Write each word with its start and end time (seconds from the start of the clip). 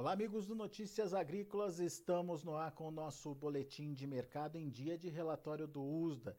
Olá, 0.00 0.12
amigos 0.12 0.46
do 0.46 0.54
Notícias 0.54 1.12
Agrícolas. 1.12 1.78
Estamos 1.78 2.42
no 2.42 2.56
ar 2.56 2.72
com 2.72 2.88
o 2.88 2.90
nosso 2.90 3.34
boletim 3.34 3.92
de 3.92 4.06
mercado 4.06 4.56
em 4.56 4.70
dia 4.70 4.96
de 4.96 5.10
relatório 5.10 5.68
do 5.68 5.82
USDA. 5.82 6.34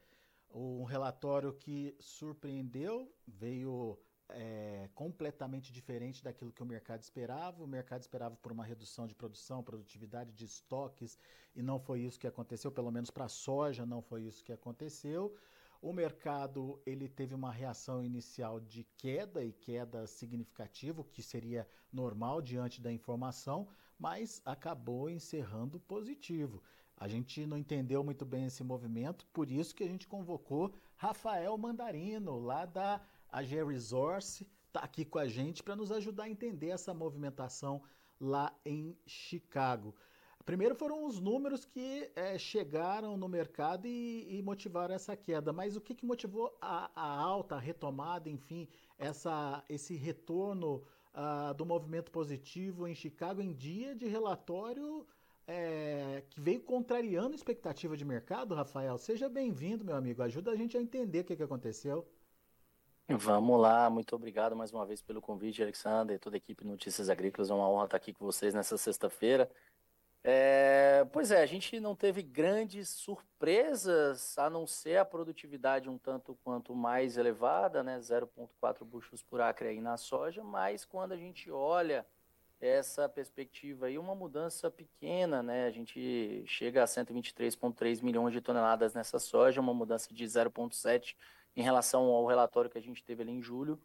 Um 0.51 0.83
relatório 0.83 1.53
que 1.53 1.95
surpreendeu, 1.99 3.13
veio 3.27 3.99
é, 4.29 4.89
completamente 4.95 5.71
diferente 5.71 6.23
daquilo 6.23 6.51
que 6.51 6.63
o 6.63 6.65
mercado 6.65 7.03
esperava. 7.03 7.63
O 7.63 7.67
mercado 7.67 8.01
esperava 8.01 8.35
por 8.35 8.51
uma 8.51 8.65
redução 8.65 9.05
de 9.05 9.13
produção, 9.13 9.61
produtividade 9.61 10.33
de 10.33 10.45
estoques, 10.45 11.15
e 11.55 11.61
não 11.61 11.79
foi 11.79 12.01
isso 12.01 12.19
que 12.19 12.25
aconteceu, 12.25 12.71
pelo 12.71 12.89
menos 12.89 13.11
para 13.11 13.25
a 13.25 13.29
soja, 13.29 13.85
não 13.85 14.01
foi 14.01 14.23
isso 14.23 14.43
que 14.43 14.51
aconteceu. 14.51 15.35
O 15.81 15.91
mercado 15.91 16.79
ele 16.85 17.09
teve 17.09 17.33
uma 17.33 17.51
reação 17.51 18.03
inicial 18.03 18.59
de 18.59 18.83
queda 18.97 19.43
e 19.43 19.51
queda 19.51 20.05
significativa, 20.05 21.01
o 21.01 21.05
que 21.05 21.23
seria 21.23 21.67
normal 21.91 22.39
diante 22.39 22.79
da 22.79 22.91
informação, 22.91 23.67
mas 23.97 24.43
acabou 24.45 25.09
encerrando 25.09 25.79
positivo. 25.79 26.61
A 26.95 27.07
gente 27.07 27.47
não 27.47 27.57
entendeu 27.57 28.03
muito 28.03 28.23
bem 28.23 28.45
esse 28.45 28.63
movimento, 28.63 29.25
por 29.33 29.49
isso 29.49 29.73
que 29.73 29.83
a 29.83 29.87
gente 29.87 30.07
convocou 30.07 30.71
Rafael 30.95 31.57
Mandarino, 31.57 32.37
lá 32.37 32.63
da 32.63 33.01
AG 33.27 33.63
Resource, 33.63 34.47
está 34.67 34.81
aqui 34.81 35.03
com 35.03 35.17
a 35.17 35.27
gente 35.27 35.63
para 35.63 35.75
nos 35.75 35.91
ajudar 35.91 36.25
a 36.25 36.29
entender 36.29 36.69
essa 36.69 36.93
movimentação 36.93 37.81
lá 38.19 38.55
em 38.63 38.95
Chicago. 39.07 39.95
Primeiro 40.45 40.75
foram 40.75 41.05
os 41.05 41.19
números 41.19 41.65
que 41.65 42.09
é, 42.15 42.37
chegaram 42.37 43.15
no 43.15 43.27
mercado 43.27 43.87
e, 43.87 44.27
e, 44.29 44.41
motivaram 44.41 44.93
essa 44.93 45.15
queda, 45.15 45.53
mas 45.53 45.75
o 45.75 45.81
que, 45.81 45.93
que 45.93 46.05
motivou 46.05 46.55
a, 46.61 46.89
a, 46.95 47.19
alta, 47.19 47.55
a 47.55 47.59
retomada, 47.59 48.29
enfim, 48.29 48.67
essa, 48.97 49.63
esse 49.69 49.95
retorno 49.95 50.83
uh, 51.13 51.53
do 51.53 51.65
movimento 51.65 52.11
positivo 52.11 52.87
em 52.87 52.95
Chicago 52.95 53.41
em 53.41 53.53
dia 53.53 53.95
de 53.95 54.07
relatório 54.07 55.05
é, 55.47 56.23
que 56.29 56.39
veio 56.39 56.61
contrariando 56.61 57.31
a 57.31 57.35
expectativa 57.35 57.97
de 57.97 58.05
mercado, 58.05 58.55
Rafael? 58.55 58.97
Seja 58.97 59.27
bem-vindo, 59.27 59.83
meu 59.83 59.95
amigo, 59.95 60.23
ajuda 60.23 60.51
a 60.51 60.55
gente 60.55 60.77
a 60.77 60.81
entender 60.81 61.21
o 61.21 61.23
que, 61.25 61.35
que 61.35 61.43
aconteceu. 61.43 62.07
Vamos 63.09 63.59
lá, 63.59 63.89
muito 63.89 64.15
obrigado 64.15 64.55
mais 64.55 64.71
uma 64.71 64.85
vez 64.85 65.01
pelo 65.01 65.21
convite, 65.21 65.61
Alexander, 65.61 66.15
e 66.15 66.19
toda 66.19 66.37
a 66.37 66.39
equipe 66.39 66.65
Notícias 66.65 67.09
Agrícolas. 67.09 67.49
É 67.49 67.53
uma 67.53 67.69
honra 67.69 67.85
estar 67.85 67.97
aqui 67.97 68.13
com 68.13 68.25
vocês 68.25 68.53
nessa 68.53 68.77
sexta-feira. 68.77 69.49
É, 70.23 71.03
pois 71.11 71.31
é, 71.31 71.41
a 71.41 71.45
gente 71.47 71.79
não 71.79 71.95
teve 71.95 72.21
grandes 72.21 72.89
surpresas, 72.89 74.37
a 74.37 74.51
não 74.51 74.67
ser 74.67 74.97
a 74.97 75.05
produtividade 75.05 75.89
um 75.89 75.97
tanto 75.97 76.37
quanto 76.43 76.75
mais 76.75 77.17
elevada, 77.17 77.81
né, 77.81 77.97
0,4 77.99 78.85
buchos 78.85 79.23
por 79.23 79.41
acre 79.41 79.69
aí 79.69 79.81
na 79.81 79.97
soja, 79.97 80.43
mas 80.43 80.85
quando 80.85 81.13
a 81.13 81.17
gente 81.17 81.49
olha 81.49 82.05
essa 82.59 83.09
perspectiva 83.09 83.87
aí, 83.87 83.97
uma 83.97 84.13
mudança 84.13 84.69
pequena, 84.69 85.41
né, 85.41 85.65
a 85.65 85.71
gente 85.71 86.43
chega 86.45 86.83
a 86.83 86.87
123,3 86.87 88.03
milhões 88.03 88.31
de 88.31 88.41
toneladas 88.41 88.93
nessa 88.93 89.17
soja, 89.17 89.59
uma 89.59 89.73
mudança 89.73 90.13
de 90.13 90.23
0,7 90.23 91.15
em 91.55 91.63
relação 91.63 92.03
ao 92.03 92.27
relatório 92.27 92.69
que 92.69 92.77
a 92.77 92.81
gente 92.81 93.03
teve 93.03 93.23
ali 93.23 93.31
em 93.31 93.41
julho, 93.41 93.81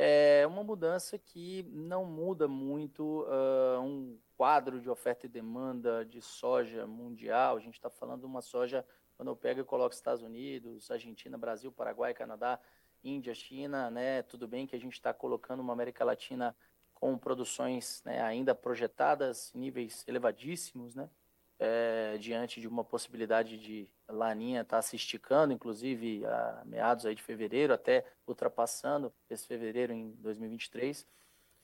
é 0.00 0.46
uma 0.46 0.62
mudança 0.62 1.18
que 1.18 1.64
não 1.72 2.04
muda 2.04 2.46
muito 2.46 3.24
uh, 3.24 3.80
um 3.80 4.16
quadro 4.36 4.80
de 4.80 4.88
oferta 4.88 5.26
e 5.26 5.28
demanda 5.28 6.04
de 6.04 6.22
soja 6.22 6.86
mundial. 6.86 7.56
A 7.56 7.60
gente 7.60 7.74
está 7.74 7.90
falando 7.90 8.20
de 8.20 8.26
uma 8.26 8.40
soja, 8.40 8.86
quando 9.16 9.30
eu 9.30 9.34
pego 9.34 9.60
e 9.60 9.64
coloco 9.64 9.92
Estados 9.92 10.22
Unidos, 10.22 10.88
Argentina, 10.88 11.36
Brasil, 11.36 11.72
Paraguai, 11.72 12.14
Canadá, 12.14 12.60
Índia, 13.02 13.34
China, 13.34 13.90
né? 13.90 14.22
Tudo 14.22 14.46
bem 14.46 14.68
que 14.68 14.76
a 14.76 14.78
gente 14.78 14.92
está 14.92 15.12
colocando 15.12 15.58
uma 15.58 15.72
América 15.72 16.04
Latina 16.04 16.54
com 16.94 17.18
produções 17.18 18.00
né, 18.04 18.22
ainda 18.22 18.54
projetadas, 18.54 19.52
níveis 19.52 20.04
elevadíssimos, 20.06 20.94
né? 20.94 21.10
É, 21.58 22.16
diante 22.18 22.60
de 22.60 22.68
uma 22.68 22.84
possibilidade 22.84 23.58
de 23.58 23.88
Laninha 24.08 24.62
estar 24.62 24.76
tá 24.76 24.82
se 24.82 24.96
esticando, 24.96 25.52
inclusive 25.52 26.24
a 26.24 26.62
meados 26.64 27.04
aí 27.04 27.14
de 27.14 27.22
fevereiro, 27.22 27.72
até 27.72 28.04
ultrapassando 28.26 29.12
esse 29.28 29.46
fevereiro 29.46 29.92
em 29.92 30.12
2023. 30.20 31.06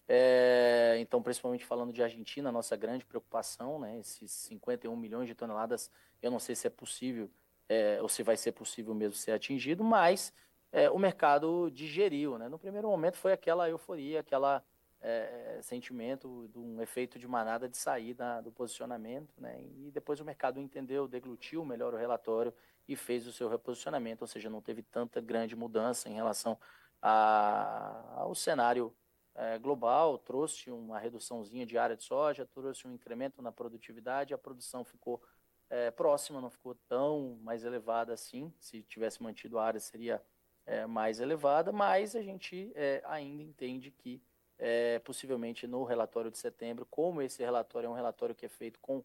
É, 0.06 0.96
então, 0.98 1.22
principalmente 1.22 1.64
falando 1.64 1.92
de 1.92 2.02
Argentina, 2.02 2.52
nossa 2.52 2.76
grande 2.76 3.04
preocupação, 3.04 3.78
né, 3.78 3.98
esses 3.98 4.30
51 4.30 4.94
milhões 4.96 5.28
de 5.28 5.34
toneladas, 5.34 5.90
eu 6.20 6.30
não 6.30 6.38
sei 6.38 6.54
se 6.54 6.66
é 6.66 6.70
possível 6.70 7.30
é, 7.68 7.98
ou 8.02 8.08
se 8.08 8.22
vai 8.22 8.36
ser 8.36 8.52
possível 8.52 8.94
mesmo 8.94 9.14
ser 9.14 9.32
atingido, 9.32 9.82
mas 9.82 10.32
é, 10.70 10.90
o 10.90 10.98
mercado 10.98 11.70
digeriu. 11.70 12.36
Né? 12.38 12.48
No 12.48 12.58
primeiro 12.58 12.88
momento 12.88 13.16
foi 13.16 13.32
aquela 13.32 13.68
euforia, 13.68 14.20
aquela 14.20 14.62
é, 15.06 15.58
é, 15.58 15.62
sentimento 15.62 16.48
de 16.50 16.58
um 16.58 16.80
efeito 16.80 17.18
de 17.18 17.28
manada 17.28 17.68
de 17.68 17.76
saída 17.76 18.40
do 18.40 18.50
posicionamento, 18.50 19.38
né? 19.38 19.62
E 19.76 19.90
depois 19.92 20.18
o 20.18 20.24
mercado 20.24 20.58
entendeu, 20.58 21.06
deglutiu 21.06 21.62
melhor 21.62 21.92
o 21.92 21.98
relatório 21.98 22.54
e 22.88 22.96
fez 22.96 23.26
o 23.26 23.32
seu 23.32 23.46
reposicionamento, 23.46 24.24
ou 24.24 24.26
seja, 24.26 24.48
não 24.48 24.62
teve 24.62 24.82
tanta 24.82 25.20
grande 25.20 25.54
mudança 25.54 26.08
em 26.08 26.14
relação 26.14 26.58
a, 27.02 28.14
ao 28.16 28.34
cenário 28.34 28.94
é, 29.34 29.58
global, 29.58 30.16
trouxe 30.16 30.70
uma 30.70 30.98
reduçãozinha 30.98 31.66
de 31.66 31.76
área 31.76 31.96
de 31.96 32.02
soja, 32.02 32.46
trouxe 32.46 32.88
um 32.88 32.94
incremento 32.94 33.42
na 33.42 33.52
produtividade, 33.52 34.32
a 34.32 34.38
produção 34.38 34.84
ficou 34.84 35.22
é, 35.68 35.90
próxima, 35.90 36.40
não 36.40 36.48
ficou 36.48 36.74
tão 36.88 37.38
mais 37.42 37.62
elevada 37.62 38.14
assim, 38.14 38.50
se 38.58 38.82
tivesse 38.82 39.22
mantido 39.22 39.58
a 39.58 39.66
área 39.66 39.80
seria 39.80 40.22
é, 40.64 40.86
mais 40.86 41.20
elevada, 41.20 41.72
mas 41.72 42.16
a 42.16 42.22
gente 42.22 42.72
é, 42.74 43.02
ainda 43.04 43.42
entende 43.42 43.90
que 43.90 44.22
é, 44.58 44.98
possivelmente 45.00 45.66
no 45.66 45.84
relatório 45.84 46.30
de 46.30 46.38
setembro, 46.38 46.86
como 46.90 47.22
esse 47.22 47.42
relatório 47.42 47.86
é 47.86 47.90
um 47.90 47.94
relatório 47.94 48.34
que 48.34 48.46
é 48.46 48.48
feito 48.48 48.78
com 48.80 49.02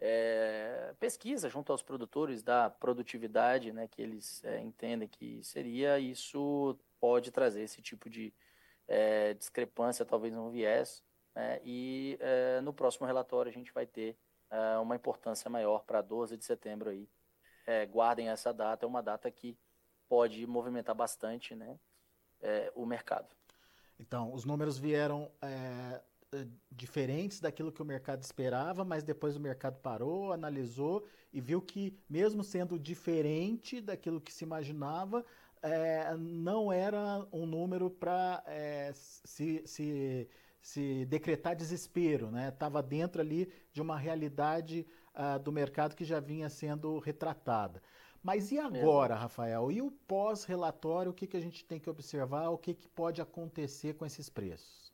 é, 0.00 0.94
pesquisa 1.00 1.48
junto 1.48 1.72
aos 1.72 1.82
produtores 1.82 2.42
da 2.42 2.70
produtividade, 2.70 3.72
né, 3.72 3.88
que 3.88 4.00
eles 4.00 4.44
é, 4.44 4.60
entendem 4.60 5.08
que 5.08 5.42
seria, 5.42 5.98
isso 5.98 6.78
pode 7.00 7.30
trazer 7.30 7.62
esse 7.62 7.82
tipo 7.82 8.08
de 8.08 8.32
é, 8.86 9.34
discrepância, 9.34 10.04
talvez 10.04 10.34
um 10.36 10.50
viés, 10.50 11.02
né, 11.34 11.60
e 11.64 12.16
é, 12.20 12.60
no 12.60 12.72
próximo 12.72 13.06
relatório 13.06 13.50
a 13.50 13.52
gente 13.52 13.72
vai 13.72 13.86
ter 13.86 14.16
é, 14.50 14.78
uma 14.78 14.96
importância 14.96 15.50
maior 15.50 15.84
para 15.84 16.00
12 16.00 16.36
de 16.36 16.44
setembro 16.44 16.90
aí. 16.90 17.08
guardem 17.90 18.30
essa 18.30 18.52
data, 18.52 18.86
é 18.86 18.88
uma 18.88 19.02
data 19.02 19.30
que 19.30 19.58
pode 20.08 20.46
movimentar 20.46 20.94
bastante 20.94 21.54
né, 21.54 21.78
o 22.74 22.86
mercado. 22.86 23.28
Então, 23.98 24.32
os 24.32 24.44
números 24.44 24.78
vieram 24.78 25.30
é, 25.42 26.00
diferentes 26.70 27.40
daquilo 27.40 27.72
que 27.72 27.82
o 27.82 27.84
mercado 27.84 28.22
esperava, 28.22 28.84
mas 28.84 29.02
depois 29.02 29.36
o 29.36 29.40
mercado 29.40 29.78
parou, 29.80 30.32
analisou 30.32 31.06
e 31.32 31.40
viu 31.40 31.60
que, 31.60 31.98
mesmo 32.08 32.44
sendo 32.44 32.78
diferente 32.78 33.80
daquilo 33.80 34.20
que 34.20 34.32
se 34.32 34.44
imaginava, 34.44 35.24
é, 35.62 36.14
não 36.16 36.72
era 36.72 37.26
um 37.32 37.46
número 37.46 37.90
para 37.90 38.42
é, 38.46 38.92
se, 38.94 39.62
se, 39.66 40.28
se, 40.60 41.04
decretar 41.06 41.56
desespero, 41.56 42.30
né? 42.30 42.48
Estava 42.48 42.82
dentro 42.82 43.20
ali 43.20 43.50
de 43.72 43.82
uma 43.82 43.98
realidade 43.98 44.86
uh, 45.14 45.38
do 45.40 45.50
mercado 45.50 45.96
que 45.96 46.04
já 46.04 46.20
vinha 46.20 46.48
sendo 46.48 46.98
retratada. 46.98 47.82
Mas 48.22 48.50
e 48.50 48.58
agora, 48.58 49.14
Rafael? 49.14 49.70
E 49.70 49.80
o 49.80 49.90
pós-relatório, 49.90 51.12
o 51.12 51.14
que, 51.14 51.26
que 51.26 51.36
a 51.36 51.40
gente 51.40 51.64
tem 51.64 51.78
que 51.78 51.88
observar? 51.88 52.48
O 52.48 52.58
que, 52.58 52.74
que 52.74 52.88
pode 52.88 53.22
acontecer 53.22 53.94
com 53.94 54.04
esses 54.04 54.28
preços? 54.28 54.92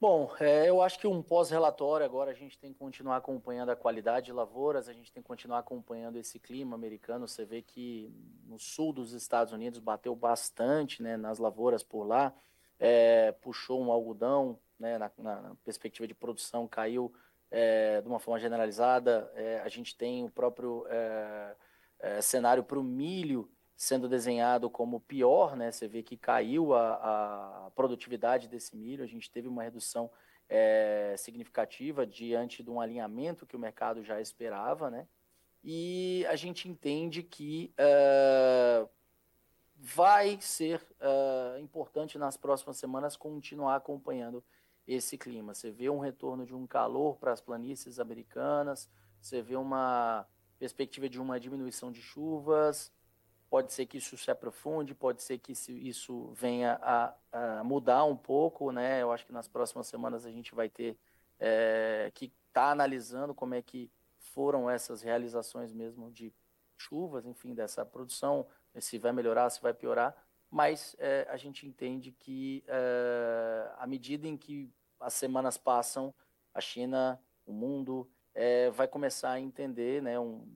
Bom, 0.00 0.30
é, 0.38 0.68
eu 0.68 0.82
acho 0.82 0.98
que 0.98 1.06
um 1.06 1.22
pós-relatório 1.22 2.04
agora 2.04 2.30
a 2.30 2.34
gente 2.34 2.58
tem 2.58 2.72
que 2.72 2.78
continuar 2.78 3.16
acompanhando 3.16 3.70
a 3.70 3.76
qualidade 3.76 4.26
de 4.26 4.32
lavouras, 4.32 4.86
a 4.86 4.92
gente 4.92 5.10
tem 5.10 5.22
que 5.22 5.26
continuar 5.26 5.60
acompanhando 5.60 6.16
esse 6.16 6.38
clima 6.38 6.74
americano. 6.74 7.26
Você 7.26 7.44
vê 7.44 7.62
que 7.62 8.12
no 8.44 8.58
sul 8.58 8.92
dos 8.92 9.14
Estados 9.14 9.52
Unidos 9.54 9.78
bateu 9.78 10.14
bastante 10.14 11.02
né, 11.02 11.16
nas 11.16 11.38
lavouras 11.38 11.82
por 11.82 12.04
lá, 12.04 12.34
é, 12.78 13.32
puxou 13.40 13.80
um 13.80 13.90
algodão, 13.90 14.58
né, 14.78 14.98
na, 14.98 15.10
na 15.16 15.56
perspectiva 15.64 16.06
de 16.06 16.14
produção 16.14 16.68
caiu 16.68 17.10
é, 17.50 18.00
de 18.00 18.08
uma 18.08 18.18
forma 18.18 18.40
generalizada. 18.40 19.30
É, 19.34 19.60
a 19.60 19.68
gente 19.68 19.96
tem 19.96 20.24
o 20.24 20.30
próprio 20.30 20.86
é, 20.88 21.56
é 22.00 22.20
cenário 22.20 22.64
para 22.64 22.78
o 22.78 22.82
milho 22.82 23.50
sendo 23.76 24.08
desenhado 24.08 24.70
como 24.70 25.00
pior, 25.00 25.56
né? 25.56 25.70
Você 25.70 25.88
vê 25.88 26.02
que 26.02 26.16
caiu 26.16 26.74
a, 26.74 27.66
a 27.66 27.70
produtividade 27.74 28.48
desse 28.48 28.76
milho, 28.76 29.02
a 29.02 29.06
gente 29.06 29.30
teve 29.30 29.48
uma 29.48 29.62
redução 29.62 30.10
é, 30.48 31.14
significativa 31.18 32.06
diante 32.06 32.62
de 32.62 32.70
um 32.70 32.80
alinhamento 32.80 33.46
que 33.46 33.56
o 33.56 33.58
mercado 33.58 34.02
já 34.04 34.20
esperava, 34.20 34.90
né? 34.90 35.08
E 35.62 36.24
a 36.28 36.36
gente 36.36 36.68
entende 36.68 37.22
que 37.22 37.74
vai 39.84 40.38
ser 40.40 40.80
uh, 41.00 41.58
importante 41.58 42.16
nas 42.16 42.38
próximas 42.38 42.78
semanas 42.78 43.16
continuar 43.16 43.76
acompanhando 43.76 44.42
esse 44.86 45.16
clima. 45.16 45.54
Você 45.54 45.70
vê 45.70 45.88
um 45.88 45.98
retorno 45.98 46.44
de 46.44 46.54
um 46.54 46.66
calor 46.66 47.16
para 47.16 47.32
as 47.32 47.40
planícies 47.40 47.98
americanas, 47.98 48.88
você 49.20 49.40
vê 49.40 49.56
uma 49.56 50.26
perspectiva 50.58 51.08
de 51.08 51.20
uma 51.20 51.40
diminuição 51.40 51.90
de 51.90 52.00
chuvas, 52.00 52.92
pode 53.48 53.72
ser 53.72 53.86
que 53.86 53.98
isso 53.98 54.16
se 54.16 54.30
aprofunde, 54.30 54.94
pode 54.94 55.22
ser 55.22 55.38
que 55.38 55.52
isso 55.52 56.32
venha 56.34 56.78
a, 56.82 57.14
a 57.32 57.64
mudar 57.64 58.04
um 58.04 58.16
pouco, 58.16 58.70
né? 58.70 59.02
Eu 59.02 59.12
acho 59.12 59.26
que 59.26 59.32
nas 59.32 59.48
próximas 59.48 59.86
semanas 59.86 60.26
a 60.26 60.30
gente 60.30 60.54
vai 60.54 60.68
ter 60.68 60.98
é, 61.38 62.10
que 62.14 62.32
está 62.48 62.70
analisando 62.70 63.34
como 63.34 63.54
é 63.54 63.62
que 63.62 63.90
foram 64.18 64.68
essas 64.68 65.02
realizações 65.02 65.72
mesmo 65.72 66.10
de 66.10 66.32
chuvas, 66.76 67.24
enfim, 67.26 67.54
dessa 67.54 67.84
produção, 67.84 68.46
se 68.80 68.98
vai 68.98 69.12
melhorar, 69.12 69.48
se 69.50 69.60
vai 69.60 69.72
piorar, 69.72 70.14
mas 70.54 70.94
é, 71.00 71.26
a 71.28 71.36
gente 71.36 71.66
entende 71.66 72.12
que 72.12 72.62
é, 72.68 73.72
à 73.76 73.88
medida 73.88 74.28
em 74.28 74.36
que 74.36 74.72
as 75.00 75.12
semanas 75.12 75.56
passam, 75.56 76.14
a 76.54 76.60
China, 76.60 77.20
o 77.44 77.52
mundo, 77.52 78.08
é, 78.32 78.70
vai 78.70 78.86
começar 78.86 79.32
a 79.32 79.40
entender 79.40 80.00
né, 80.00 80.16
um, 80.16 80.46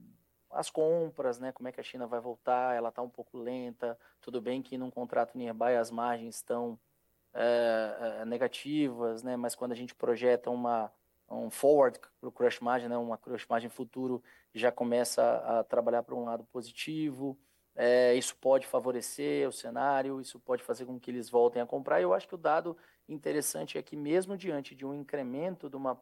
as 0.51 0.69
compras, 0.69 1.37
né, 1.37 1.51
como 1.51 1.67
é 1.67 1.73
que 1.73 1.81
a 1.81 1.83
China 1.83 2.07
vai 2.07 2.21
voltar, 2.21 2.77
ela 2.77 2.87
está 2.87 3.01
um 3.01 3.09
pouco 3.09 3.37
lenta, 3.37 3.99
tudo 4.21 4.39
bem 4.39 4.61
que 4.61 4.77
num 4.77 4.89
contrato 4.89 5.37
nearby 5.37 5.75
as 5.75 5.91
margens 5.91 6.35
estão 6.35 6.79
é, 7.33 8.19
é, 8.21 8.25
negativas, 8.25 9.21
né, 9.21 9.35
mas 9.35 9.53
quando 9.53 9.73
a 9.73 9.75
gente 9.75 9.93
projeta 9.93 10.49
uma, 10.49 10.89
um 11.29 11.49
forward 11.49 11.99
para 12.21 12.29
o 12.29 12.31
crush 12.31 12.61
margin, 12.61 12.87
né, 12.87 12.95
uma 12.97 13.17
crush 13.17 13.45
margin 13.49 13.67
futuro, 13.67 14.23
já 14.53 14.71
começa 14.71 15.21
a, 15.21 15.59
a 15.59 15.63
trabalhar 15.65 16.03
para 16.03 16.15
um 16.15 16.23
lado 16.23 16.45
positivo, 16.45 17.37
é, 17.75 18.13
isso 18.15 18.35
pode 18.35 18.67
favorecer 18.67 19.47
o 19.47 19.51
cenário, 19.51 20.19
isso 20.19 20.39
pode 20.39 20.63
fazer 20.63 20.85
com 20.85 20.99
que 20.99 21.09
eles 21.09 21.29
voltem 21.29 21.61
a 21.61 21.65
comprar. 21.65 22.01
Eu 22.01 22.13
acho 22.13 22.27
que 22.27 22.35
o 22.35 22.37
dado 22.37 22.75
interessante 23.07 23.77
é 23.77 23.81
que 23.81 23.95
mesmo 23.95 24.37
diante 24.37 24.75
de 24.75 24.85
um 24.85 24.93
incremento 24.93 25.69
de 25.69 25.75
uma 25.75 25.99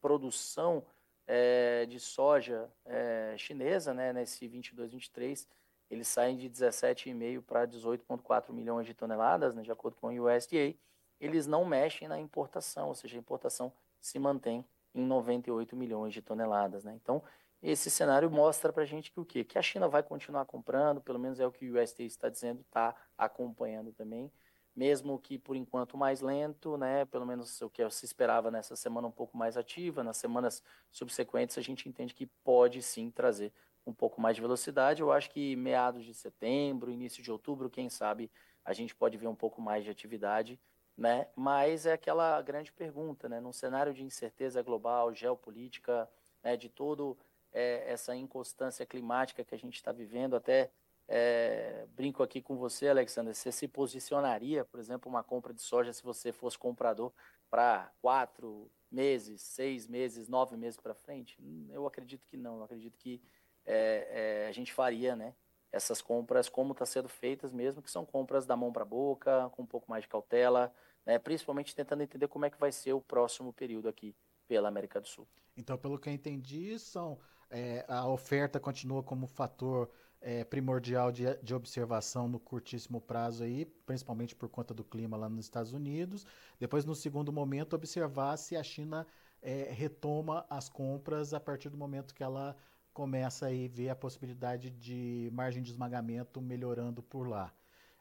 produção 0.00 0.84
é, 1.26 1.86
de 1.86 1.98
soja 1.98 2.70
é, 2.84 3.34
chinesa, 3.38 3.94
né, 3.94 4.12
nesse 4.12 4.46
22, 4.46 4.92
23, 4.92 5.48
eles 5.90 6.08
saem 6.08 6.36
de 6.36 6.48
17,5 6.48 7.42
para 7.42 7.66
18,4 7.66 8.52
milhões 8.52 8.86
de 8.86 8.94
toneladas, 8.94 9.54
né, 9.54 9.62
de 9.62 9.72
acordo 9.72 9.96
com 9.96 10.08
o 10.08 10.26
USDA. 10.26 10.74
Eles 11.20 11.46
não 11.46 11.64
mexem 11.64 12.08
na 12.08 12.18
importação, 12.18 12.88
ou 12.88 12.94
seja, 12.94 13.16
a 13.16 13.20
importação 13.20 13.72
se 14.00 14.18
mantém 14.18 14.64
em 14.94 15.04
98 15.04 15.74
milhões 15.76 16.12
de 16.12 16.20
toneladas. 16.20 16.84
Né? 16.84 16.92
Então, 16.94 17.22
esse 17.70 17.90
cenário 17.90 18.30
mostra 18.30 18.72
para 18.72 18.82
a 18.82 18.86
gente 18.86 19.10
que 19.10 19.18
o 19.18 19.24
quê? 19.24 19.42
Que 19.42 19.58
a 19.58 19.62
China 19.62 19.88
vai 19.88 20.02
continuar 20.02 20.44
comprando, 20.44 21.00
pelo 21.00 21.18
menos 21.18 21.40
é 21.40 21.46
o 21.46 21.52
que 21.52 21.68
o 21.68 21.82
USDA 21.82 22.04
está 22.04 22.28
dizendo, 22.28 22.60
está 22.60 22.94
acompanhando 23.18 23.92
também 23.92 24.30
mesmo 24.74 25.18
que 25.18 25.38
por 25.38 25.54
enquanto 25.56 25.96
mais 25.96 26.20
lento, 26.20 26.76
né? 26.76 27.04
Pelo 27.04 27.24
menos 27.24 27.60
o 27.62 27.70
que 27.70 27.88
se 27.90 28.04
esperava 28.04 28.50
nessa 28.50 28.74
semana 28.74 29.06
um 29.06 29.12
pouco 29.12 29.36
mais 29.36 29.56
ativa, 29.56 30.02
nas 30.02 30.16
semanas 30.16 30.62
subsequentes 30.90 31.56
a 31.56 31.62
gente 31.62 31.88
entende 31.88 32.14
que 32.14 32.26
pode 32.26 32.82
sim 32.82 33.10
trazer 33.10 33.52
um 33.86 33.92
pouco 33.92 34.20
mais 34.20 34.34
de 34.34 34.42
velocidade. 34.42 35.00
Eu 35.00 35.12
acho 35.12 35.30
que 35.30 35.54
meados 35.56 36.04
de 36.04 36.14
setembro, 36.14 36.90
início 36.90 37.22
de 37.22 37.30
outubro, 37.30 37.70
quem 37.70 37.88
sabe 37.88 38.30
a 38.64 38.72
gente 38.72 38.94
pode 38.94 39.16
ver 39.16 39.28
um 39.28 39.34
pouco 39.34 39.60
mais 39.60 39.84
de 39.84 39.90
atividade, 39.90 40.58
né? 40.96 41.28
Mas 41.36 41.86
é 41.86 41.92
aquela 41.92 42.40
grande 42.42 42.72
pergunta, 42.72 43.28
né? 43.28 43.40
Num 43.40 43.52
cenário 43.52 43.92
de 43.92 44.02
incerteza 44.02 44.62
global, 44.62 45.14
geopolítica, 45.14 46.08
né? 46.42 46.56
De 46.56 46.68
todo 46.68 47.16
é, 47.54 47.84
essa 47.86 48.14
inconstância 48.16 48.84
climática 48.84 49.44
que 49.44 49.54
a 49.54 49.58
gente 49.58 49.76
está 49.76 49.92
vivendo, 49.92 50.34
até 50.34 50.70
é, 51.06 51.86
brinco 51.94 52.22
aqui 52.22 52.42
com 52.42 52.56
você, 52.56 52.88
Alexander, 52.88 53.34
você 53.34 53.52
se 53.52 53.68
posicionaria, 53.68 54.64
por 54.64 54.80
exemplo, 54.80 55.08
uma 55.08 55.22
compra 55.22 55.54
de 55.54 55.62
soja 55.62 55.92
se 55.92 56.02
você 56.02 56.32
fosse 56.32 56.58
comprador 56.58 57.12
para 57.48 57.92
quatro 58.02 58.70
meses, 58.90 59.40
seis 59.42 59.86
meses, 59.86 60.28
nove 60.28 60.56
meses 60.56 60.78
para 60.78 60.94
frente? 60.94 61.40
Hum, 61.40 61.68
eu 61.70 61.86
acredito 61.86 62.26
que 62.26 62.36
não. 62.36 62.58
Eu 62.58 62.64
acredito 62.64 62.98
que 62.98 63.22
é, 63.64 64.42
é, 64.44 64.48
a 64.48 64.52
gente 64.52 64.72
faria, 64.72 65.14
né? 65.14 65.34
Essas 65.70 66.00
compras 66.00 66.48
como 66.48 66.72
está 66.72 66.86
sendo 66.86 67.08
feitas 67.08 67.52
mesmo, 67.52 67.82
que 67.82 67.90
são 67.90 68.04
compras 68.04 68.46
da 68.46 68.56
mão 68.56 68.72
para 68.72 68.82
a 68.82 68.86
boca, 68.86 69.50
com 69.50 69.62
um 69.62 69.66
pouco 69.66 69.90
mais 69.90 70.02
de 70.02 70.08
cautela, 70.08 70.72
né? 71.04 71.18
principalmente 71.18 71.74
tentando 71.74 72.02
entender 72.02 72.28
como 72.28 72.44
é 72.44 72.50
que 72.50 72.58
vai 72.58 72.70
ser 72.70 72.92
o 72.92 73.00
próximo 73.00 73.52
período 73.52 73.88
aqui 73.88 74.14
pela 74.46 74.68
América 74.68 75.00
do 75.00 75.08
Sul. 75.08 75.26
Então, 75.56 75.76
pelo 75.76 75.98
que 75.98 76.08
eu 76.08 76.12
entendi, 76.12 76.78
são, 76.78 77.18
é, 77.54 77.84
a 77.86 78.08
oferta 78.08 78.58
continua 78.58 79.00
como 79.00 79.28
fator 79.28 79.88
é, 80.20 80.42
primordial 80.42 81.12
de, 81.12 81.22
de 81.40 81.54
observação 81.54 82.26
no 82.26 82.40
curtíssimo 82.40 83.00
prazo 83.00 83.44
aí, 83.44 83.64
principalmente 83.64 84.34
por 84.34 84.48
conta 84.48 84.74
do 84.74 84.82
clima 84.82 85.16
lá 85.16 85.28
nos 85.28 85.44
Estados 85.44 85.72
Unidos. 85.72 86.26
Depois, 86.58 86.84
no 86.84 86.96
segundo 86.96 87.32
momento, 87.32 87.76
observar 87.76 88.36
se 88.38 88.56
a 88.56 88.62
China 88.62 89.06
é, 89.40 89.70
retoma 89.70 90.44
as 90.50 90.68
compras 90.68 91.32
a 91.32 91.38
partir 91.38 91.68
do 91.68 91.76
momento 91.76 92.12
que 92.12 92.24
ela 92.24 92.56
começa 92.92 93.46
a 93.46 93.50
ver 93.68 93.90
a 93.90 93.94
possibilidade 93.94 94.70
de 94.70 95.30
margem 95.32 95.62
de 95.62 95.70
esmagamento 95.70 96.40
melhorando 96.40 97.02
por 97.04 97.28
lá. 97.28 97.54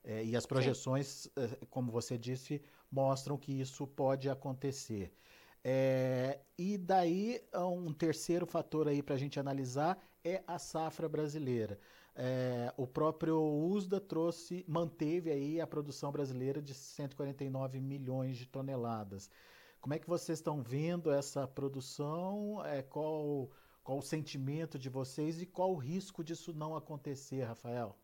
É, 0.04 0.26
e 0.26 0.36
as 0.36 0.48
projeções, 0.48 1.28
é, 1.36 1.66
como 1.70 1.92
você 1.92 2.18
disse, 2.18 2.60
mostram 2.92 3.38
que 3.38 3.52
isso 3.52 3.86
pode 3.86 4.30
acontecer. 4.30 5.14
É, 5.64 6.42
e 6.58 6.78
daí, 6.78 7.42
um 7.56 7.94
terceiro 7.94 8.46
fator 8.46 8.88
aí 8.88 9.02
para 9.02 9.16
a 9.16 9.18
gente 9.18 9.40
analisar 9.40 9.98
é 10.24 10.44
a 10.46 10.60
safra 10.60 11.08
brasileira. 11.08 11.80
É, 12.16 12.72
o 12.78 12.86
próprio 12.86 13.42
USDA 13.42 14.00
trouxe, 14.00 14.64
manteve 14.68 15.32
aí 15.32 15.60
a 15.62 15.66
produção 15.66 16.12
brasileira 16.12 16.62
de 16.62 16.74
149 16.74 17.80
milhões 17.80 18.38
de 18.38 18.46
toneladas. 18.46 19.30
Como 19.82 19.94
é 19.94 20.00
que 20.00 20.08
vocês 20.08 20.40
estão 20.40 20.62
vendo 20.62 21.12
essa 21.12 21.48
produção? 21.48 22.64
É, 22.66 22.82
qual, 22.82 23.50
qual 23.84 23.98
o 23.98 24.02
sentimento 24.02 24.78
de 24.78 24.90
vocês 24.90 25.42
e 25.42 25.46
qual 25.46 25.72
o 25.72 25.78
risco 25.78 26.24
disso 26.24 26.54
não 26.54 26.76
acontecer, 26.76 27.44
Rafael? 27.44 27.98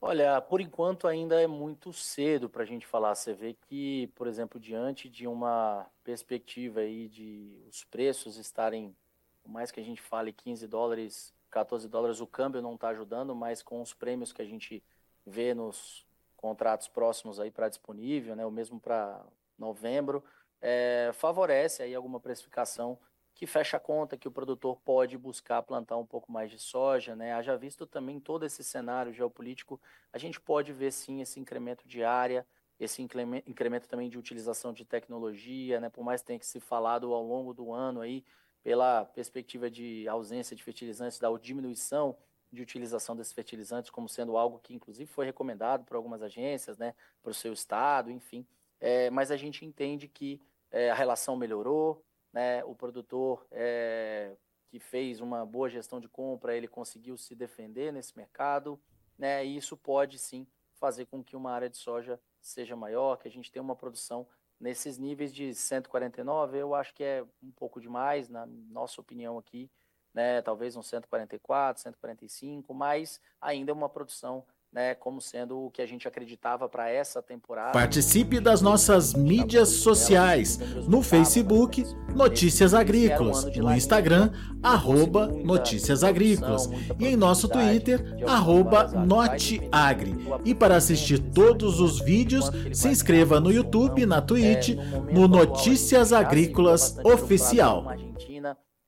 Olha, 0.00 0.40
por 0.40 0.60
enquanto 0.60 1.06
ainda 1.06 1.40
é 1.40 1.46
muito 1.46 1.92
cedo 1.92 2.48
para 2.48 2.62
a 2.62 2.66
gente 2.66 2.86
falar. 2.86 3.14
Você 3.14 3.34
vê 3.34 3.52
que, 3.54 4.06
por 4.14 4.26
exemplo, 4.26 4.58
diante 4.58 5.08
de 5.08 5.26
uma 5.26 5.86
perspectiva 6.02 6.80
aí 6.80 7.08
de 7.08 7.62
os 7.68 7.84
preços 7.84 8.36
estarem, 8.36 8.96
por 9.42 9.50
mais 9.50 9.70
que 9.70 9.78
a 9.78 9.84
gente 9.84 10.00
fale 10.00 10.32
15 10.32 10.66
dólares 10.66 11.34
14 11.50 11.88
dólares 11.88 12.20
o 12.20 12.26
câmbio 12.26 12.62
não 12.62 12.74
está 12.74 12.88
ajudando, 12.88 13.34
mas 13.34 13.62
com 13.62 13.82
os 13.82 13.92
prêmios 13.92 14.32
que 14.32 14.40
a 14.40 14.44
gente 14.44 14.82
vê 15.26 15.52
nos 15.52 16.06
contratos 16.36 16.88
próximos 16.88 17.38
aí 17.38 17.50
para 17.50 17.68
disponível, 17.68 18.34
né, 18.34 18.46
o 18.46 18.50
mesmo 18.50 18.80
para 18.80 19.22
novembro, 19.58 20.24
é, 20.60 21.10
favorece 21.12 21.82
aí 21.82 21.94
alguma 21.94 22.20
precificação 22.20 22.98
que 23.40 23.46
fecha 23.46 23.78
a 23.78 23.80
conta, 23.80 24.18
que 24.18 24.28
o 24.28 24.30
produtor 24.30 24.78
pode 24.84 25.16
buscar 25.16 25.62
plantar 25.62 25.96
um 25.96 26.04
pouco 26.04 26.30
mais 26.30 26.50
de 26.50 26.58
soja, 26.58 27.16
né? 27.16 27.32
Haja 27.32 27.56
visto 27.56 27.86
também 27.86 28.20
todo 28.20 28.44
esse 28.44 28.62
cenário 28.62 29.14
geopolítico, 29.14 29.80
a 30.12 30.18
gente 30.18 30.38
pode 30.38 30.74
ver 30.74 30.92
sim 30.92 31.22
esse 31.22 31.40
incremento 31.40 31.88
de 31.88 32.04
área, 32.04 32.46
esse 32.78 33.00
incremento 33.00 33.88
também 33.88 34.10
de 34.10 34.18
utilização 34.18 34.74
de 34.74 34.84
tecnologia, 34.84 35.80
né? 35.80 35.88
Por 35.88 36.04
mais 36.04 36.20
que 36.20 36.26
tenha 36.26 36.38
que 36.38 36.44
se 36.44 36.60
falado 36.60 37.14
ao 37.14 37.26
longo 37.26 37.54
do 37.54 37.72
ano 37.72 38.02
aí, 38.02 38.22
pela 38.62 39.06
perspectiva 39.06 39.70
de 39.70 40.06
ausência 40.06 40.54
de 40.54 40.62
fertilizantes, 40.62 41.18
da 41.18 41.30
diminuição 41.38 42.14
de 42.52 42.60
utilização 42.60 43.16
desses 43.16 43.32
fertilizantes 43.32 43.90
como 43.90 44.06
sendo 44.06 44.36
algo 44.36 44.58
que 44.58 44.74
inclusive 44.74 45.10
foi 45.10 45.24
recomendado 45.24 45.82
por 45.86 45.96
algumas 45.96 46.20
agências, 46.20 46.76
né, 46.76 46.94
para 47.22 47.30
o 47.30 47.34
seu 47.34 47.54
estado, 47.54 48.10
enfim. 48.10 48.46
É, 48.78 49.08
mas 49.08 49.30
a 49.30 49.36
gente 49.38 49.64
entende 49.64 50.06
que 50.08 50.38
é, 50.70 50.90
a 50.90 50.94
relação 50.94 51.36
melhorou, 51.36 52.04
né, 52.32 52.64
o 52.64 52.74
produtor 52.74 53.46
é, 53.50 54.36
que 54.68 54.78
fez 54.78 55.20
uma 55.20 55.44
boa 55.44 55.68
gestão 55.68 56.00
de 56.00 56.08
compra, 56.08 56.56
ele 56.56 56.68
conseguiu 56.68 57.16
se 57.16 57.34
defender 57.34 57.92
nesse 57.92 58.16
mercado, 58.16 58.80
né, 59.18 59.44
e 59.44 59.56
isso 59.56 59.76
pode 59.76 60.18
sim 60.18 60.46
fazer 60.74 61.06
com 61.06 61.22
que 61.22 61.36
uma 61.36 61.52
área 61.52 61.68
de 61.68 61.76
soja 61.76 62.20
seja 62.40 62.74
maior, 62.74 63.16
que 63.16 63.28
a 63.28 63.30
gente 63.30 63.50
tenha 63.50 63.62
uma 63.62 63.76
produção 63.76 64.26
nesses 64.58 64.98
níveis 64.98 65.32
de 65.32 65.54
149, 65.54 66.58
eu 66.58 66.74
acho 66.74 66.94
que 66.94 67.02
é 67.02 67.24
um 67.42 67.50
pouco 67.50 67.80
demais, 67.80 68.28
na 68.28 68.46
nossa 68.46 69.00
opinião 69.00 69.38
aqui, 69.38 69.70
né? 70.12 70.42
Talvez 70.42 70.76
um 70.76 70.82
144, 70.82 71.82
145, 71.82 72.74
mas 72.74 73.20
ainda 73.40 73.70
é 73.70 73.74
uma 73.74 73.88
produção 73.88 74.44
né, 74.72 74.94
como 74.94 75.20
sendo 75.20 75.66
o 75.66 75.70
que 75.70 75.82
a 75.82 75.86
gente 75.86 76.06
acreditava 76.06 76.68
para 76.68 76.88
essa 76.88 77.20
temporada. 77.20 77.72
Participe 77.72 78.38
das 78.38 78.62
nossas 78.62 79.14
mídias 79.14 79.68
sociais, 79.68 80.58
no 80.86 81.02
Facebook, 81.02 81.84
Notícias 82.14 82.72
Agrícolas, 82.72 83.44
no 83.56 83.74
Instagram, 83.74 84.30
arroba 84.62 85.26
Notícias 85.26 86.04
Agrícolas 86.04 86.68
e 86.98 87.08
em 87.08 87.16
nosso 87.16 87.48
Twitter, 87.48 88.00
arroba 88.28 88.86
Noteagri. 88.88 90.14
E 90.44 90.54
para 90.54 90.76
assistir 90.76 91.18
todos 91.32 91.80
os 91.80 92.00
vídeos, 92.00 92.50
se 92.72 92.88
inscreva 92.88 93.40
no 93.40 93.50
YouTube, 93.50 94.06
na 94.06 94.22
Twitch, 94.22 94.76
no 95.12 95.26
Notícias 95.26 96.12
Agrícolas 96.12 96.96
Oficial. 97.04 97.86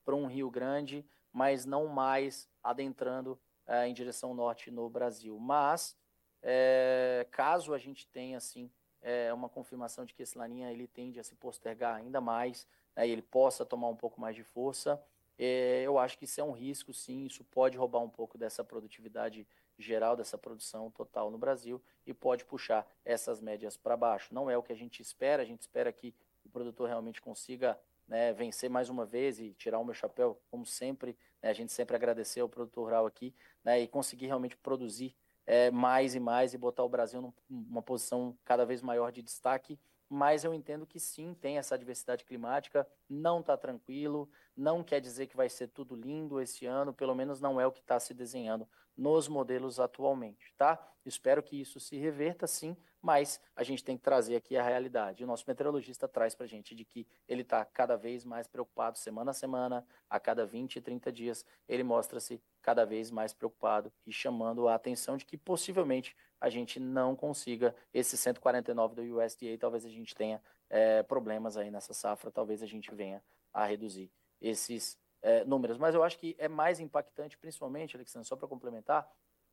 Para 0.05 0.17
um 0.17 0.27
Rio 0.27 0.51
Grande, 0.51 1.05
mas 1.33 1.65
não 1.65 1.87
mais 1.87 2.49
adentrando 2.63 3.39
é, 3.67 3.87
em 3.87 3.95
direção 3.95 4.35
norte 4.35 4.71
no 4.71 4.89
Brasil. 4.89 5.39
Mas, 5.39 5.97
é, 6.43 7.27
caso 7.31 7.73
a 7.75 7.79
gente 7.79 8.07
tenha, 8.07 8.37
assim, 8.37 8.71
é, 9.01 9.33
uma 9.33 9.49
confirmação 9.49 10.05
de 10.05 10.15
que 10.15 10.23
esse 10.23 10.39
laninha 10.39 10.71
ele 10.71 10.87
tende 10.87 11.19
a 11.19 11.25
se 11.25 11.35
postergar 11.35 11.97
ainda 11.97 12.21
mais, 12.21 12.67
né, 12.95 13.07
e 13.07 13.11
ele 13.11 13.23
possa 13.23 13.65
tomar 13.65 13.89
um 13.89 13.97
pouco 13.97 14.21
mais 14.21 14.37
de 14.37 14.45
força, 14.45 15.03
é, 15.39 15.83
eu 15.83 15.99
acho 15.99 16.19
que 16.19 16.25
isso 16.25 16.41
é 16.41 16.45
um 16.45 16.53
risco, 16.53 16.93
sim, 16.93 17.25
isso 17.25 17.43
pode 17.45 17.77
roubar 17.77 18.01
um 18.01 18.09
pouco 18.09 18.39
dessa 18.39 18.63
produtividade 18.63 19.47
geral, 19.79 20.17
dessa 20.17 20.39
produção 20.39 20.91
total 20.91 21.31
no 21.31 21.39
Brasil, 21.39 21.83
e 22.07 22.15
pode 22.15 22.45
puxar 22.45 22.87
essas 23.05 23.41
médias 23.41 23.77
para 23.77 23.97
baixo. 23.97 24.33
Não 24.33 24.51
é 24.51 24.57
o 24.57 24.63
que 24.63 24.73
a 24.73 24.77
gente 24.77 25.01
espera, 25.01 25.43
a 25.43 25.47
gente 25.47 25.63
espera 25.63 25.93
que 25.93 26.15
o 26.45 26.49
produtor 26.49 26.89
realmente 26.89 27.21
consiga 27.21 27.79
né, 28.07 28.33
vencer 28.33 28.69
mais 28.69 28.89
uma 28.89 29.07
vez 29.07 29.39
e 29.39 29.55
tirar 29.55 29.79
o 29.79 29.85
meu 29.85 29.95
chapéu, 29.95 30.41
como 30.51 30.67
sempre, 30.67 31.17
né, 31.43 31.51
a 31.51 31.53
gente 31.53 31.73
sempre 31.73 31.97
agradecer 31.97 32.41
ao 32.41 32.49
produtor 32.49 32.85
rural 32.85 33.07
aqui, 33.07 33.35
né, 33.65 33.81
e 33.81 33.89
conseguir 33.89 34.27
realmente 34.27 34.57
produzir 34.57 35.17
é, 35.47 35.71
mais 35.71 36.15
e 36.15 36.21
mais 36.21 36.55
e 36.55 36.59
botar 36.59 36.85
o 36.85 36.89
Brasil 36.89 37.35
numa 37.49 37.83
posição 37.83 38.37
cada 38.45 38.65
vez 38.65 38.81
maior 38.81 39.11
de 39.11 39.23
destaque 39.23 39.79
mas 40.13 40.45
eu 40.45 40.53
entendo 40.53 40.87
que 40.87 41.01
sim, 41.01 41.33
tem 41.33 41.57
essa 41.57 41.79
diversidade 41.79 42.23
climática, 42.27 42.87
não 43.09 43.41
está 43.41 43.57
tranquilo, 43.57 44.31
não 44.55 44.85
quer 44.85 45.01
dizer 45.01 45.27
que 45.27 45.35
vai 45.35 45.49
ser 45.49 45.69
tudo 45.69 45.97
lindo 45.97 46.39
esse 46.39 46.67
ano, 46.67 46.93
pelo 46.93 47.15
menos 47.15 47.41
não 47.41 47.59
é 47.59 47.67
o 47.67 47.73
que 47.73 47.81
está 47.81 47.99
se 47.99 48.13
desenhando 48.13 48.69
nos 48.95 49.27
modelos 49.27 49.81
atualmente, 49.81 50.53
tá? 50.59 50.79
Espero 51.07 51.43
que 51.43 51.59
isso 51.59 51.81
se 51.81 51.97
reverta 51.97 52.47
sim, 52.47 52.77
mas 53.03 53.41
a 53.57 53.65
gente 53.65 53.83
tem 53.83 53.97
que 53.97 54.03
trazer 54.03 54.37
aqui 54.37 54.57
a 54.57 54.63
realidade. 54.63 55.25
O 55.25 55.27
nosso 55.27 55.45
meteorologista 55.47 56.07
traz 56.07 56.35
para 56.37 56.45
a 56.45 56.49
gente 56.49 56.73
de 56.75 56.85
que 56.85 57.05
ele 57.29 57.43
está 57.43 57.65
cada 57.65 57.97
vez 57.97 58.25
mais 58.25 58.47
preocupado, 58.47 58.97
semana 58.97 59.33
a 59.33 59.35
semana, 59.35 59.85
a 60.09 60.21
cada 60.21 60.47
20, 60.47 60.81
30 60.81 61.11
dias, 61.11 61.45
ele 61.69 61.83
mostra-se 61.83 62.41
cada 62.63 62.87
vez 62.87 63.11
mais 63.11 63.35
preocupado 63.35 63.93
e 64.07 64.13
chamando 64.13 64.69
a 64.69 64.77
atenção 64.77 65.17
de 65.17 65.27
que 65.27 65.37
possivelmente 65.37 66.17
a 66.41 66.49
gente 66.49 66.79
não 66.79 67.17
consiga 67.17 67.75
esse 67.93 68.17
149 68.17 68.95
do 68.95 69.19
USDA, 69.19 69.59
talvez 69.59 69.85
a 69.85 69.91
gente 69.91 70.15
tenha 70.15 70.41
é, 70.71 71.03
problemas 71.03 71.57
aí 71.57 71.71
nessa 71.71 71.93
safra, 71.93 72.31
talvez 72.31 72.63
a 72.63 72.67
gente 72.67 72.95
venha 72.95 73.23
a 73.53 73.67
reduzir 73.67 74.11
esses 74.41 74.97
é, 75.21 75.45
números. 75.45 75.79
Mas 75.79 75.95
eu 75.95 76.03
acho 76.03 76.19
que 76.19 76.35
é 76.39 76.49
mais 76.49 76.81
impactante, 76.81 77.37
principalmente, 77.37 77.97
Alexandre, 77.97 78.29
só 78.29 78.37
para 78.37 78.49
complementar, 78.49 79.09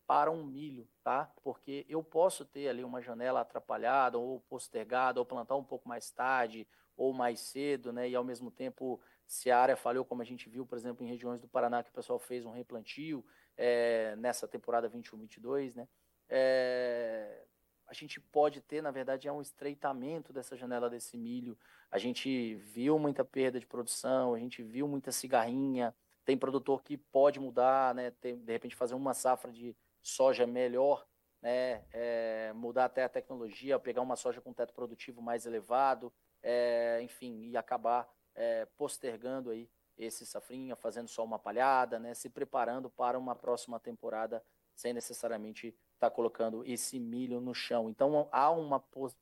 para 0.09 0.31
um 0.31 0.43
milho, 0.43 0.89
tá? 1.03 1.31
Porque 1.43 1.85
eu 1.87 2.03
posso 2.03 2.43
ter 2.43 2.67
ali 2.67 2.83
uma 2.83 2.99
janela 2.99 3.41
atrapalhada 3.41 4.17
ou 4.17 4.39
postergada 4.49 5.19
ou 5.19 5.25
plantar 5.25 5.55
um 5.55 5.63
pouco 5.63 5.87
mais 5.87 6.09
tarde 6.09 6.67
ou 6.97 7.13
mais 7.13 7.39
cedo, 7.41 7.93
né? 7.93 8.09
E 8.09 8.15
ao 8.15 8.23
mesmo 8.23 8.49
tempo, 8.49 8.99
se 9.27 9.51
a 9.51 9.59
área 9.59 9.77
falhou, 9.77 10.03
como 10.03 10.23
a 10.23 10.25
gente 10.25 10.49
viu, 10.49 10.65
por 10.65 10.79
exemplo, 10.79 11.05
em 11.05 11.07
regiões 11.07 11.39
do 11.39 11.47
Paraná 11.47 11.83
que 11.83 11.91
o 11.91 11.93
pessoal 11.93 12.17
fez 12.17 12.43
um 12.43 12.49
replantio 12.49 13.23
é, 13.55 14.15
nessa 14.15 14.47
temporada 14.47 14.89
21-22, 14.89 15.75
né? 15.75 15.87
É, 16.27 17.45
a 17.85 17.93
gente 17.93 18.19
pode 18.19 18.61
ter, 18.61 18.81
na 18.81 18.89
verdade, 18.89 19.27
é 19.27 19.31
um 19.31 19.41
estreitamento 19.41 20.33
dessa 20.33 20.57
janela 20.57 20.89
desse 20.89 21.15
milho. 21.19 21.55
A 21.91 21.99
gente 21.99 22.55
viu 22.55 22.97
muita 22.97 23.23
perda 23.23 23.59
de 23.59 23.67
produção, 23.67 24.33
a 24.33 24.39
gente 24.39 24.63
viu 24.63 24.87
muita 24.87 25.11
cigarrinha. 25.11 25.95
Tem 26.25 26.35
produtor 26.35 26.81
que 26.81 26.97
pode 26.97 27.39
mudar, 27.39 27.93
né? 27.93 28.09
Tem, 28.09 28.35
de 28.35 28.51
repente 28.51 28.75
fazer 28.75 28.95
uma 28.95 29.13
safra 29.13 29.51
de 29.51 29.77
soja 30.01 30.46
melhor, 30.48 31.06
né, 31.41 31.84
é, 31.91 32.51
mudar 32.53 32.86
até 32.86 33.03
a 33.03 33.10
tecnologia, 33.10 33.79
pegar 33.79 34.01
uma 34.01 34.15
soja 34.15 34.41
com 34.41 34.53
teto 34.53 34.74
produtivo 34.74 35.22
mais 35.22 35.46
elevado, 35.46 36.12
é, 36.41 37.00
enfim, 37.01 37.41
e 37.44 37.58
acabar 37.58 38.10
é, 38.36 38.65
postergando 38.77 39.50
aí 39.50 39.70
esse 39.98 40.25
safrinha, 40.25 40.75
fazendo 40.75 41.08
só 41.08 41.24
uma 41.24 41.38
palhada, 41.38 42.00
né, 42.00 42.13
se 42.13 42.29
preparando 42.29 42.89
para 42.89 43.18
uma 43.18 43.36
próxima 43.36 43.79
temporada 43.79 44.44
sem 44.75 44.94
necessariamente 44.94 45.68
estar 45.68 46.10
tá 46.10 46.10
colocando 46.10 46.63
esse 46.65 46.98
milho 47.00 47.41
no 47.41 47.53
chão. 47.53 47.89
Então 47.89 48.29
há 48.32 48.50
uma 48.50 48.79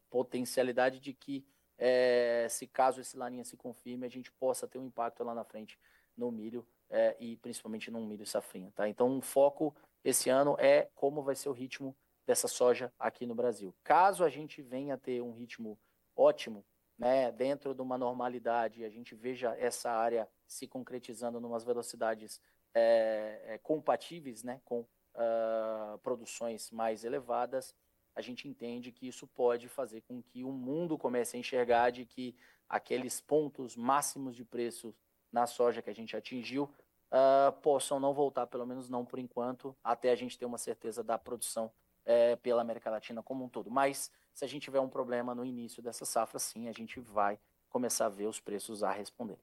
potencialidade 0.10 1.00
de 1.00 1.14
que 1.14 1.44
é, 1.80 2.48
se 2.50 2.68
caso 2.68 3.02
esse 3.02 3.18
laninha 3.18 3.44
se 3.44 3.58
confirme, 3.58 4.06
a 4.06 4.10
gente 4.10 4.32
possa 4.32 4.68
ter 4.68 4.78
um 4.78 4.86
impacto 4.86 5.24
lá 5.24 5.34
na 5.34 5.44
frente 5.44 5.80
no 6.16 6.32
milho 6.32 6.68
é, 6.90 7.16
e 7.20 7.38
principalmente 7.38 7.90
no 7.90 8.02
milho 8.02 8.26
safrinha. 8.26 8.72
Tá? 8.76 8.88
Então 8.88 9.18
o 9.18 9.22
foco 9.22 9.76
esse 10.10 10.30
ano 10.30 10.56
é 10.58 10.90
como 10.96 11.22
vai 11.22 11.36
ser 11.36 11.50
o 11.50 11.54
ritmo 11.54 11.96
dessa 12.26 12.48
soja 12.48 12.94
aqui 12.98 13.26
no 13.26 13.36
Brasil. 13.36 13.76
Caso 13.84 14.24
a 14.24 14.30
gente 14.30 14.62
venha 14.62 14.96
a 14.96 14.98
ter 14.98 15.22
um 15.22 15.34
ritmo 15.34 15.78
ótimo, 16.16 16.66
né, 16.98 17.32
dentro 17.32 17.76
de 17.76 17.82
uma 17.82 17.98
normalidade, 17.98 18.84
a 18.84 18.90
gente 18.90 19.14
veja 19.14 19.56
essa 19.60 19.92
área 19.92 20.28
se 20.48 20.66
concretizando 20.66 21.40
em 21.40 21.44
umas 21.44 21.64
velocidades 21.64 22.42
é, 22.74 23.42
é, 23.46 23.58
compatíveis 23.60 24.44
né, 24.44 24.62
com 24.64 24.80
uh, 24.82 25.98
produções 26.02 26.72
mais 26.72 27.04
elevadas, 27.04 27.76
a 28.16 28.22
gente 28.22 28.48
entende 28.48 28.92
que 28.92 29.08
isso 29.08 29.28
pode 29.28 29.68
fazer 29.68 30.02
com 30.02 30.24
que 30.24 30.44
o 30.44 30.52
mundo 30.52 30.98
comece 30.98 31.38
a 31.38 31.40
enxergar 31.40 31.92
de 31.92 32.06
que 32.06 32.36
aqueles 32.68 33.22
pontos 33.22 33.76
máximos 33.76 34.36
de 34.36 34.44
preço 34.44 34.96
na 35.32 35.46
soja 35.46 35.82
que 35.82 35.90
a 35.90 35.94
gente 35.94 36.16
atingiu 36.16 36.74
uh, 37.12 37.52
possam 37.62 38.00
não 38.00 38.14
voltar, 38.14 38.48
pelo 38.48 38.66
menos 38.66 38.90
não 38.90 39.06
por 39.06 39.20
enquanto, 39.20 39.76
até 39.84 40.12
a 40.12 40.16
gente 40.16 40.38
ter 40.38 40.46
uma 40.46 40.58
certeza 40.58 41.04
da 41.04 41.18
produção 41.18 41.72
é, 42.06 42.36
pela 42.38 42.62
América 42.62 42.90
Latina 42.90 43.22
como 43.22 43.44
um 43.44 43.50
todo. 43.50 43.70
Mas 43.70 44.12
se 44.34 44.46
a 44.46 44.48
gente 44.48 44.64
tiver 44.64 44.80
um 44.80 44.90
problema 44.90 45.36
no 45.36 45.46
início 45.46 45.82
dessa 45.84 46.06
safra, 46.06 46.40
sim, 46.40 46.70
a 46.70 46.72
gente 46.72 47.00
vai 47.00 47.38
começar 47.70 48.06
a 48.06 48.10
ver 48.10 48.28
os 48.28 48.40
preços 48.40 48.84
a 48.84 48.92
responder. 48.92 49.38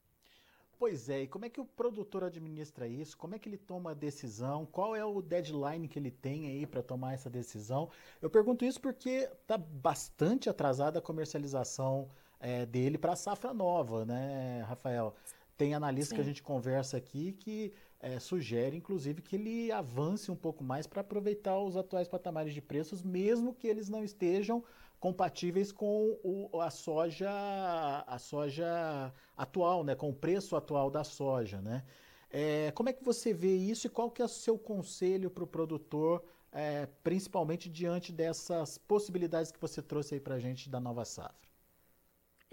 Pois 0.79 1.09
é, 1.09 1.23
e 1.23 1.29
como 1.29 1.45
é 1.45 1.49
que 1.49 1.61
o 1.61 1.65
produtor 1.65 2.25
administra 2.25 2.87
isso? 2.89 3.17
Como 3.17 3.35
é 3.35 3.39
que 3.39 3.49
ele 3.49 3.57
toma 3.57 3.93
a 3.93 3.95
decisão? 3.95 4.67
Qual 4.67 4.95
é 4.95 5.05
o 5.05 5.23
deadline 5.23 5.87
que 5.87 5.99
ele 5.99 6.11
tem 6.11 6.49
aí 6.49 6.67
para 6.67 6.83
tomar 6.83 7.15
essa 7.15 7.31
decisão? 7.31 7.89
Eu 8.21 8.29
pergunto 8.29 8.65
isso 8.65 8.81
porque 8.81 9.29
está 9.41 9.57
bastante 9.57 10.51
atrasada 10.51 10.99
a 10.99 11.03
comercialização 11.03 12.11
é, 12.41 12.67
dele 12.67 12.99
para 12.99 13.13
a 13.13 13.17
safra 13.17 13.55
nova, 13.55 14.05
né, 14.05 14.63
Rafael? 14.69 15.15
Tem 15.57 15.75
analista 15.75 16.11
Sim. 16.11 16.17
que 16.17 16.21
a 16.21 16.25
gente 16.25 16.43
conversa 16.43 16.97
aqui 16.97 17.33
que 17.33 17.73
é, 18.01 18.19
sugere, 18.19 18.77
inclusive, 18.77 19.23
que 19.23 19.37
ele 19.37 19.73
avance 19.73 20.31
um 20.31 20.37
pouco 20.37 20.63
mais 20.63 20.87
para 20.87 21.01
aproveitar 21.01 21.59
os 21.59 21.77
atuais 21.77 22.09
patamares 22.09 22.53
de 22.53 22.61
preços, 22.61 23.03
mesmo 23.03 23.55
que 23.55 23.67
eles 23.67 23.89
não 23.89 24.05
estejam 24.05 24.63
compatíveis 25.01 25.71
com 25.71 26.19
o, 26.25 26.61
a 26.61 26.71
soja 26.71 27.31
a 28.07 28.19
soja 28.19 29.13
atual, 29.37 29.85
né, 29.85 29.95
com 29.95 30.09
o 30.11 30.15
preço 30.15 30.57
atual 30.57 30.91
da 30.91 31.05
soja, 31.05 31.61
né? 31.61 31.85
É, 32.31 32.73
como 32.73 32.89
é 32.89 32.93
que 32.93 33.05
você 33.05 33.33
vê 33.33 33.55
isso 33.55 33.87
e 33.87 33.91
qual 33.91 34.11
que 34.11 34.21
é 34.21 34.25
o 34.25 34.29
seu 34.29 34.59
conselho 34.59 35.31
para 35.31 35.45
o 35.45 35.47
produtor, 35.47 36.25
é, 36.51 36.87
principalmente 37.03 37.69
diante 37.71 38.13
dessas 38.13 38.77
possibilidades 38.77 39.53
que 39.53 39.61
você 39.61 39.81
trouxe 39.81 40.15
aí 40.15 40.21
para 40.21 40.35
a 40.35 40.41
gente 40.41 40.69
da 40.69 40.81
nova 40.81 41.05
safra? 41.05 41.54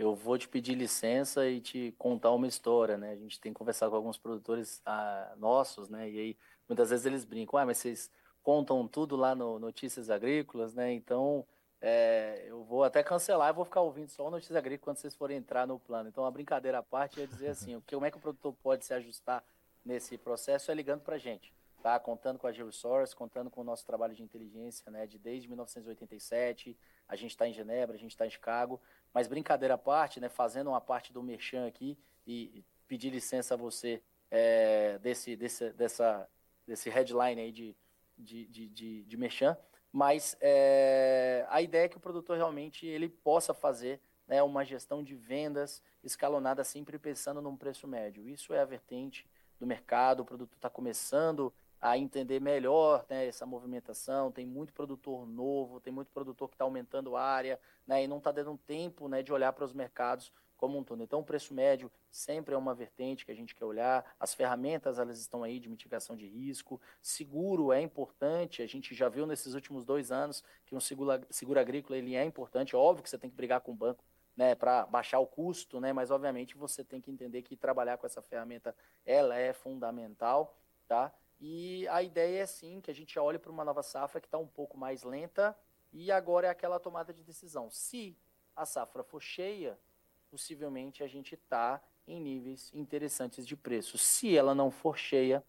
Eu 0.01 0.15
vou 0.15 0.35
te 0.37 0.47
pedir 0.47 0.73
licença 0.73 1.47
e 1.47 1.61
te 1.61 1.93
contar 1.97 2.31
uma 2.31 2.47
história, 2.47 2.97
né? 2.97 3.11
A 3.11 3.15
gente 3.15 3.39
tem 3.39 3.53
conversado 3.53 3.91
com 3.91 3.97
alguns 3.97 4.17
produtores 4.17 4.81
ah, 4.83 5.33
nossos, 5.37 5.89
né? 5.89 6.09
E 6.09 6.19
aí 6.19 6.37
muitas 6.67 6.89
vezes 6.89 7.05
eles 7.05 7.23
brincam, 7.23 7.59
ah, 7.59 7.65
mas 7.65 7.77
vocês 7.77 8.09
contam 8.41 8.87
tudo 8.87 9.15
lá 9.15 9.35
no 9.35 9.59
Notícias 9.59 10.09
Agrícolas, 10.09 10.73
né? 10.73 10.91
Então 10.91 11.45
é, 11.79 12.45
eu 12.47 12.63
vou 12.63 12.83
até 12.83 13.03
cancelar 13.03 13.49
e 13.51 13.53
vou 13.53 13.63
ficar 13.63 13.81
ouvindo 13.81 14.09
só 14.09 14.27
o 14.27 14.31
Notícias 14.31 14.55
Agrícolas 14.55 14.83
quando 14.83 14.97
vocês 14.97 15.13
forem 15.13 15.37
entrar 15.37 15.67
no 15.67 15.79
plano. 15.79 16.09
Então 16.09 16.25
a 16.25 16.31
brincadeira 16.31 16.79
à 16.79 16.83
parte 16.83 17.21
é 17.21 17.27
dizer 17.27 17.49
assim, 17.49 17.79
como 17.87 18.05
é 18.05 18.09
que 18.09 18.17
o 18.17 18.21
produtor 18.21 18.55
pode 18.63 18.83
se 18.85 18.95
ajustar 18.95 19.43
nesse 19.85 20.17
processo 20.17 20.71
é 20.71 20.73
ligando 20.73 21.01
para 21.01 21.15
a 21.15 21.19
gente 21.19 21.53
tá? 21.81 21.99
Contando 21.99 22.37
com 22.37 22.47
a 22.47 22.51
GeoSource, 22.51 23.15
contando 23.15 23.49
com 23.49 23.61
o 23.61 23.63
nosso 23.63 23.85
trabalho 23.85 24.13
de 24.13 24.23
inteligência, 24.23 24.89
né? 24.91 25.05
De 25.07 25.17
desde 25.17 25.47
1987, 25.47 26.77
a 27.07 27.15
gente 27.15 27.31
está 27.31 27.47
em 27.47 27.53
Genebra, 27.53 27.95
a 27.95 27.99
gente 27.99 28.11
está 28.11 28.25
em 28.25 28.29
Chicago, 28.29 28.79
mas 29.13 29.27
brincadeira 29.27 29.75
à 29.75 29.77
parte, 29.77 30.19
né? 30.19 30.29
Fazendo 30.29 30.69
uma 30.69 30.81
parte 30.81 31.11
do 31.11 31.21
merchan 31.21 31.67
aqui 31.67 31.97
e 32.25 32.63
pedir 32.87 33.09
licença 33.09 33.53
a 33.53 33.57
você 33.57 34.01
é, 34.29 34.97
desse, 34.99 35.35
desse, 35.35 35.71
dessa, 35.71 36.27
desse 36.65 36.89
headline 36.89 37.41
aí 37.41 37.51
de, 37.51 37.75
de, 38.17 38.45
de, 38.47 38.69
de, 38.69 39.03
de 39.03 39.17
merchan, 39.17 39.57
mas 39.91 40.37
é, 40.39 41.45
a 41.49 41.61
ideia 41.61 41.85
é 41.85 41.89
que 41.89 41.97
o 41.97 42.01
produtor 42.01 42.37
realmente 42.37 42.85
ele 42.85 43.09
possa 43.09 43.53
fazer 43.53 43.99
né, 44.27 44.41
uma 44.41 44.63
gestão 44.63 45.03
de 45.03 45.15
vendas 45.15 45.83
escalonada 46.01 46.63
sempre 46.63 46.97
pensando 46.97 47.41
num 47.41 47.57
preço 47.57 47.87
médio. 47.87 48.27
Isso 48.27 48.53
é 48.53 48.61
a 48.61 48.65
vertente 48.65 49.29
do 49.59 49.67
mercado, 49.67 50.21
o 50.21 50.25
produto 50.25 50.55
está 50.55 50.69
começando 50.69 51.53
a 51.81 51.97
entender 51.97 52.39
melhor 52.39 53.05
né, 53.09 53.25
essa 53.25 53.45
movimentação. 53.45 54.31
Tem 54.31 54.45
muito 54.45 54.71
produtor 54.71 55.25
novo, 55.25 55.79
tem 55.79 55.91
muito 55.91 56.11
produtor 56.11 56.47
que 56.47 56.55
está 56.55 56.63
aumentando 56.63 57.15
a 57.17 57.23
área 57.23 57.59
né, 57.87 58.03
e 58.03 58.07
não 58.07 58.19
está 58.19 58.31
dando 58.31 58.57
tempo 58.57 59.07
né, 59.07 59.23
de 59.23 59.33
olhar 59.33 59.51
para 59.51 59.65
os 59.65 59.73
mercados 59.73 60.31
como 60.55 60.77
um 60.77 60.83
todo. 60.83 61.01
Então, 61.01 61.21
o 61.21 61.23
preço 61.23 61.55
médio 61.55 61.91
sempre 62.11 62.53
é 62.53 62.57
uma 62.57 62.75
vertente 62.75 63.25
que 63.25 63.31
a 63.31 63.35
gente 63.35 63.55
quer 63.55 63.65
olhar. 63.65 64.05
As 64.19 64.35
ferramentas 64.35 64.99
elas 64.99 65.19
estão 65.19 65.43
aí 65.43 65.59
de 65.59 65.67
mitigação 65.67 66.15
de 66.15 66.27
risco. 66.27 66.79
Seguro 67.01 67.73
é 67.73 67.81
importante. 67.81 68.61
A 68.61 68.67
gente 68.67 68.93
já 68.93 69.09
viu 69.09 69.25
nesses 69.25 69.55
últimos 69.55 69.83
dois 69.83 70.11
anos 70.11 70.43
que 70.67 70.75
um 70.75 70.79
seguro, 70.79 71.19
seguro 71.31 71.59
agrícola 71.59 71.97
ele 71.97 72.15
é 72.15 72.23
importante. 72.23 72.75
Óbvio 72.75 73.01
que 73.01 73.09
você 73.09 73.17
tem 73.17 73.29
que 73.29 73.35
brigar 73.35 73.61
com 73.61 73.71
o 73.71 73.75
banco 73.75 74.03
né, 74.37 74.53
para 74.53 74.85
baixar 74.85 75.17
o 75.19 75.25
custo, 75.25 75.79
né, 75.79 75.91
mas 75.91 76.11
obviamente 76.11 76.55
você 76.55 76.83
tem 76.83 77.01
que 77.01 77.11
entender 77.11 77.41
que 77.41 77.55
trabalhar 77.55 77.97
com 77.97 78.05
essa 78.05 78.21
ferramenta 78.21 78.75
ela 79.05 79.35
é 79.35 79.51
fundamental, 79.53 80.57
tá? 80.87 81.11
E 81.41 81.87
a 81.87 82.03
ideia 82.03 82.43
é 82.43 82.45
sim 82.45 82.79
que 82.79 82.91
a 82.91 82.93
gente 82.93 83.17
olhe 83.17 83.39
para 83.39 83.51
uma 83.51 83.65
nova 83.65 83.81
safra 83.81 84.21
que 84.21 84.27
está 84.27 84.37
um 84.37 84.47
pouco 84.47 84.77
mais 84.77 85.01
lenta 85.01 85.57
e 85.91 86.11
agora 86.11 86.45
é 86.45 86.49
aquela 86.51 86.79
tomada 86.79 87.11
de 87.11 87.23
decisão. 87.23 87.67
Se 87.71 88.15
a 88.55 88.63
safra 88.63 89.03
for 89.03 89.19
cheia, 89.19 89.77
possivelmente 90.29 91.03
a 91.03 91.07
gente 91.07 91.33
está 91.33 91.81
em 92.07 92.21
níveis 92.21 92.71
interessantes 92.75 93.45
de 93.47 93.55
preço. 93.55 93.97
Se 93.97 94.37
ela 94.37 94.53
não 94.53 94.69
for 94.69 94.95
cheia, 94.95 95.43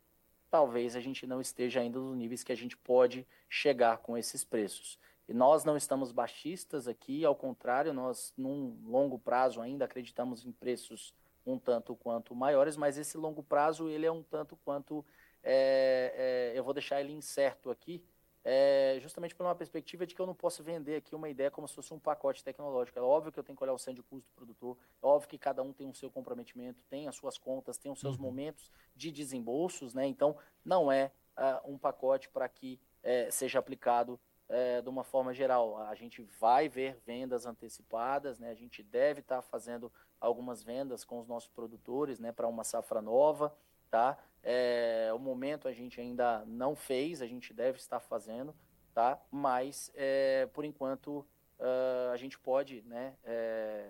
talvez 0.51 0.97
a 0.97 1.01
gente 1.01 1.27
não 1.27 1.43
esteja 1.43 1.81
ainda 1.81 1.99
nos 1.99 2.17
níveis 2.17 2.43
que 2.43 2.53
a 2.53 2.57
gente 2.57 2.77
pode 2.77 3.27
chegar 3.49 3.99
com 3.99 4.17
esses 4.17 4.43
preços. 4.45 4.99
E 5.29 5.35
nós 5.35 5.63
não 5.63 5.77
estamos 5.77 6.11
baixistas 6.11 6.89
aqui, 6.89 7.25
ao 7.25 7.37
contrário, 7.37 7.93
nós, 7.93 8.33
num 8.37 8.79
longo 8.85 9.19
prazo 9.19 9.61
ainda, 9.61 9.85
acreditamos 9.85 10.45
em 10.45 10.53
preços 10.53 11.15
um 11.45 11.59
tanto 11.59 11.95
quanto 11.97 12.35
maiores, 12.35 12.77
mas 12.77 12.97
esse 12.97 13.17
longo 13.17 13.43
prazo 13.43 13.89
ele 13.89 14.07
é 14.07 14.13
um 14.13 14.23
tanto 14.23 14.57
quanto 14.65 15.05
é, 15.43 16.53
é, 16.55 16.59
eu 16.59 16.65
vou 16.65 16.73
deixar 16.73 17.01
ele 17.01 17.13
incerto 17.13 17.71
aqui, 17.71 18.05
é, 18.45 18.99
justamente 19.01 19.35
por 19.35 19.47
uma 19.47 19.55
perspectiva 19.55 20.05
de 20.05 20.15
que 20.15 20.21
eu 20.21 20.27
não 20.27 20.35
posso 20.35 20.65
vender 20.65 20.97
aqui 20.97 21.15
uma 21.15 21.29
ideia 21.29 21.51
como 21.51 21.69
se 21.69 21.75
fosse 21.75 21.95
um 21.95 21.99
pacote 21.99 22.43
tecnológico. 22.43 22.99
É 22.99 23.03
óbvio 23.03 23.31
que 23.31 23.39
eu 23.39 23.45
tenho 23.45 23.57
que 23.57 23.63
olhar 23.63 23.73
o 23.73 23.79
centro 23.79 24.03
de 24.03 24.09
custo 24.09 24.29
do 24.29 24.35
produtor, 24.35 24.77
é 25.03 25.07
óbvio 25.07 25.29
que 25.29 25.39
cada 25.39 25.63
um 25.63 25.73
tem 25.73 25.89
o 25.89 25.95
seu 25.95 26.11
comprometimento, 26.11 26.83
tem 26.89 27.07
as 27.07 27.15
suas 27.15 27.39
contas, 27.39 27.79
tem 27.79 27.93
os 27.93 28.01
seus 28.01 28.17
uhum. 28.17 28.23
momentos 28.23 28.71
de 28.97 29.13
desembolsos, 29.13 29.95
né? 29.95 30.07
Então, 30.07 30.37
não 30.65 30.91
é 30.91 31.13
uh, 31.37 31.73
um 31.73 31.79
pacote 31.79 32.29
para 32.29 32.49
que 32.49 32.81
uh, 33.05 33.31
seja 33.31 33.59
aplicado 33.59 34.19
uh, 34.49 34.83
de 34.83 34.89
uma 34.89 35.05
forma 35.05 35.33
geral. 35.33 35.79
A 35.79 35.95
gente 35.95 36.23
vai 36.41 36.69
ver 36.69 36.99
vendas 37.07 37.47
antecipadas, 37.47 38.41
né? 38.41 38.51
A 38.51 38.55
gente 38.55 38.83
deve 38.83 39.21
estar 39.21 39.37
tá 39.37 39.43
fazendo 39.43 39.93
algumas 40.21 40.63
vendas 40.63 41.05
com 41.05 41.21
os 41.21 41.29
nossos 41.29 41.49
produtores, 41.49 42.19
né? 42.19 42.33
Para 42.33 42.49
uma 42.49 42.65
safra 42.65 43.01
nova, 43.01 43.55
tá? 43.93 44.17
É, 44.43 45.11
o 45.15 45.19
momento 45.19 45.69
a 45.69 45.73
gente 45.73 46.01
ainda 46.01 46.43
não 46.47 46.75
fez, 46.75 47.21
a 47.21 47.27
gente 47.27 47.53
deve 47.53 47.77
estar 47.77 48.01
fazendo, 48.01 48.57
tá? 48.95 49.21
Mas 49.31 49.93
é, 49.95 50.49
por 50.55 50.65
enquanto 50.65 51.19
uh, 51.61 52.11
a 52.11 52.17
gente 52.17 52.39
pode, 52.39 52.81
né? 52.83 53.15
É, 53.23 53.87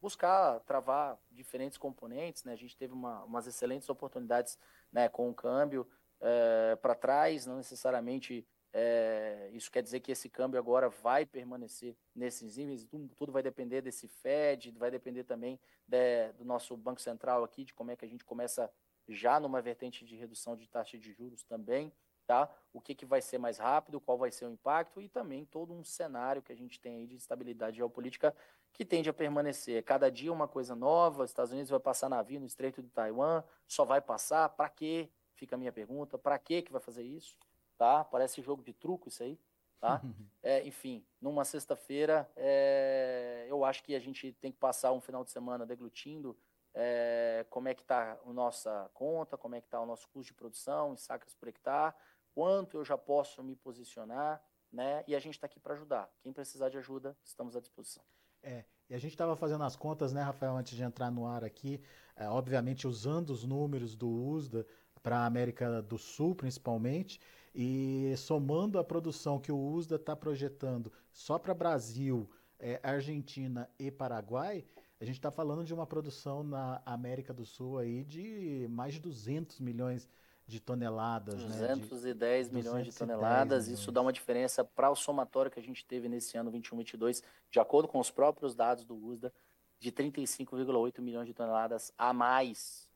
buscar 0.00 0.60
travar 0.60 1.18
diferentes 1.30 1.76
componentes, 1.76 2.42
né? 2.42 2.54
A 2.54 2.56
gente 2.56 2.74
teve 2.74 2.94
uma, 2.94 3.22
umas 3.24 3.46
excelentes 3.46 3.90
oportunidades, 3.90 4.58
né? 4.90 5.10
Com 5.10 5.28
o 5.28 5.34
câmbio 5.34 5.86
é, 6.22 6.76
para 6.76 6.94
trás, 6.94 7.44
não 7.44 7.58
necessariamente 7.58 8.46
é, 8.72 9.50
isso 9.52 9.70
quer 9.70 9.82
dizer 9.82 10.00
que 10.00 10.12
esse 10.12 10.28
câmbio 10.28 10.58
agora 10.58 10.88
vai 10.88 11.24
permanecer 11.24 11.96
nesses 12.14 12.56
níveis, 12.56 12.86
tudo, 13.16 13.32
vai 13.32 13.42
depender 13.42 13.80
desse 13.80 14.08
Fed, 14.08 14.70
vai 14.72 14.90
depender 14.90 15.24
também 15.24 15.58
de, 15.86 16.32
do 16.32 16.44
nosso 16.44 16.76
Banco 16.76 17.00
Central 17.00 17.44
aqui, 17.44 17.64
de 17.64 17.72
como 17.72 17.90
é 17.90 17.96
que 17.96 18.04
a 18.04 18.08
gente 18.08 18.24
começa 18.24 18.70
já 19.08 19.40
numa 19.40 19.60
vertente 19.60 20.04
de 20.04 20.16
redução 20.16 20.56
de 20.56 20.68
taxa 20.68 20.98
de 20.98 21.12
juros 21.12 21.42
também, 21.44 21.92
tá? 22.26 22.48
O 22.72 22.80
que, 22.80 22.94
que 22.94 23.06
vai 23.06 23.22
ser 23.22 23.38
mais 23.38 23.58
rápido, 23.58 24.00
qual 24.00 24.18
vai 24.18 24.30
ser 24.30 24.44
o 24.44 24.50
impacto 24.50 25.00
e 25.00 25.08
também 25.08 25.46
todo 25.46 25.72
um 25.72 25.82
cenário 25.82 26.42
que 26.42 26.52
a 26.52 26.56
gente 26.56 26.78
tem 26.78 26.96
aí 26.96 27.06
de 27.06 27.16
estabilidade 27.16 27.78
geopolítica 27.78 28.34
que 28.72 28.84
tende 28.84 29.08
a 29.08 29.14
permanecer. 29.14 29.82
Cada 29.82 30.10
dia 30.10 30.32
uma 30.32 30.46
coisa 30.46 30.74
nova, 30.76 31.24
os 31.24 31.30
Estados 31.30 31.52
Unidos 31.52 31.70
vai 31.70 31.80
passar 31.80 32.08
navio 32.08 32.38
no 32.38 32.46
Estreito 32.46 32.82
de 32.82 32.90
Taiwan, 32.90 33.42
só 33.66 33.84
vai 33.84 34.00
passar, 34.00 34.48
para 34.50 34.68
quê? 34.68 35.08
Fica 35.34 35.56
a 35.56 35.58
minha 35.58 35.72
pergunta, 35.72 36.18
para 36.18 36.38
quê 36.38 36.60
que 36.60 36.70
vai 36.70 36.80
fazer 36.80 37.02
isso? 37.02 37.36
Tá? 37.76 38.04
Parece 38.04 38.42
jogo 38.42 38.62
de 38.62 38.72
truco 38.72 39.08
isso 39.08 39.22
aí, 39.22 39.38
tá? 39.80 40.02
é, 40.42 40.66
enfim, 40.66 41.04
numa 41.20 41.44
sexta-feira, 41.44 42.30
é, 42.36 43.46
eu 43.48 43.64
acho 43.64 43.82
que 43.82 43.94
a 43.94 44.00
gente 44.00 44.32
tem 44.34 44.52
que 44.52 44.58
passar 44.58 44.92
um 44.92 45.00
final 45.00 45.24
de 45.24 45.30
semana 45.30 45.64
deglutindo 45.64 46.36
é, 46.74 47.46
como 47.50 47.68
é 47.68 47.74
que 47.74 47.82
está 47.82 48.18
a 48.24 48.32
nossa 48.32 48.90
conta, 48.94 49.36
como 49.36 49.54
é 49.54 49.60
que 49.60 49.66
está 49.66 49.80
o 49.80 49.86
nosso 49.86 50.08
custo 50.08 50.32
de 50.32 50.34
produção 50.34 50.92
em 50.92 50.96
sacas 50.96 51.34
por 51.34 51.48
hectare, 51.48 51.94
quanto 52.34 52.76
eu 52.76 52.84
já 52.84 52.96
posso 52.96 53.42
me 53.42 53.56
posicionar, 53.56 54.42
né? 54.72 55.02
E 55.06 55.14
a 55.16 55.18
gente 55.18 55.34
está 55.34 55.46
aqui 55.46 55.58
para 55.58 55.74
ajudar. 55.74 56.10
Quem 56.20 56.32
precisar 56.32 56.68
de 56.68 56.78
ajuda, 56.78 57.16
estamos 57.24 57.56
à 57.56 57.60
disposição. 57.60 58.04
É, 58.42 58.64
e 58.88 58.94
a 58.94 58.98
gente 58.98 59.12
estava 59.12 59.34
fazendo 59.34 59.64
as 59.64 59.76
contas, 59.76 60.12
né, 60.12 60.22
Rafael, 60.22 60.56
antes 60.56 60.76
de 60.76 60.82
entrar 60.82 61.10
no 61.10 61.26
ar 61.26 61.44
aqui, 61.44 61.82
é, 62.16 62.28
obviamente 62.28 62.86
usando 62.86 63.30
os 63.30 63.44
números 63.44 63.96
do 63.96 64.08
USDA 64.08 64.66
para 65.02 65.18
a 65.18 65.26
América 65.26 65.82
do 65.82 65.98
Sul, 65.98 66.34
principalmente, 66.34 67.20
e 67.54 68.14
somando 68.16 68.78
a 68.78 68.84
produção 68.84 69.38
que 69.38 69.50
o 69.50 69.58
USDA 69.58 69.96
está 69.96 70.14
projetando 70.14 70.92
só 71.10 71.38
para 71.38 71.54
Brasil, 71.54 72.30
é, 72.58 72.80
Argentina 72.82 73.68
e 73.78 73.90
Paraguai, 73.90 74.64
a 75.00 75.04
gente 75.04 75.16
está 75.16 75.30
falando 75.30 75.64
de 75.64 75.72
uma 75.72 75.86
produção 75.86 76.42
na 76.42 76.82
América 76.84 77.32
do 77.32 77.46
Sul 77.46 77.78
aí 77.78 78.04
de 78.04 78.66
mais 78.70 78.94
de 78.94 79.00
200 79.00 79.60
milhões 79.60 80.08
de 80.46 80.58
toneladas. 80.60 81.42
210 81.44 82.46
né? 82.46 82.50
de, 82.50 82.56
milhões 82.56 82.86
de 82.86 82.92
toneladas. 82.92 83.64
Milhões. 83.66 83.80
Isso 83.80 83.92
dá 83.92 84.00
uma 84.00 84.12
diferença 84.12 84.64
para 84.64 84.90
o 84.90 84.96
somatório 84.96 85.50
que 85.50 85.60
a 85.60 85.62
gente 85.62 85.84
teve 85.84 86.08
nesse 86.08 86.36
ano 86.36 86.50
21-22, 86.50 87.22
de 87.50 87.60
acordo 87.60 87.86
com 87.86 88.00
os 88.00 88.10
próprios 88.10 88.54
dados 88.54 88.84
do 88.84 88.96
USDA, 88.96 89.32
de 89.78 89.92
35,8 89.92 91.00
milhões 91.00 91.26
de 91.26 91.34
toneladas 91.34 91.92
a 91.96 92.12
mais. 92.12 92.88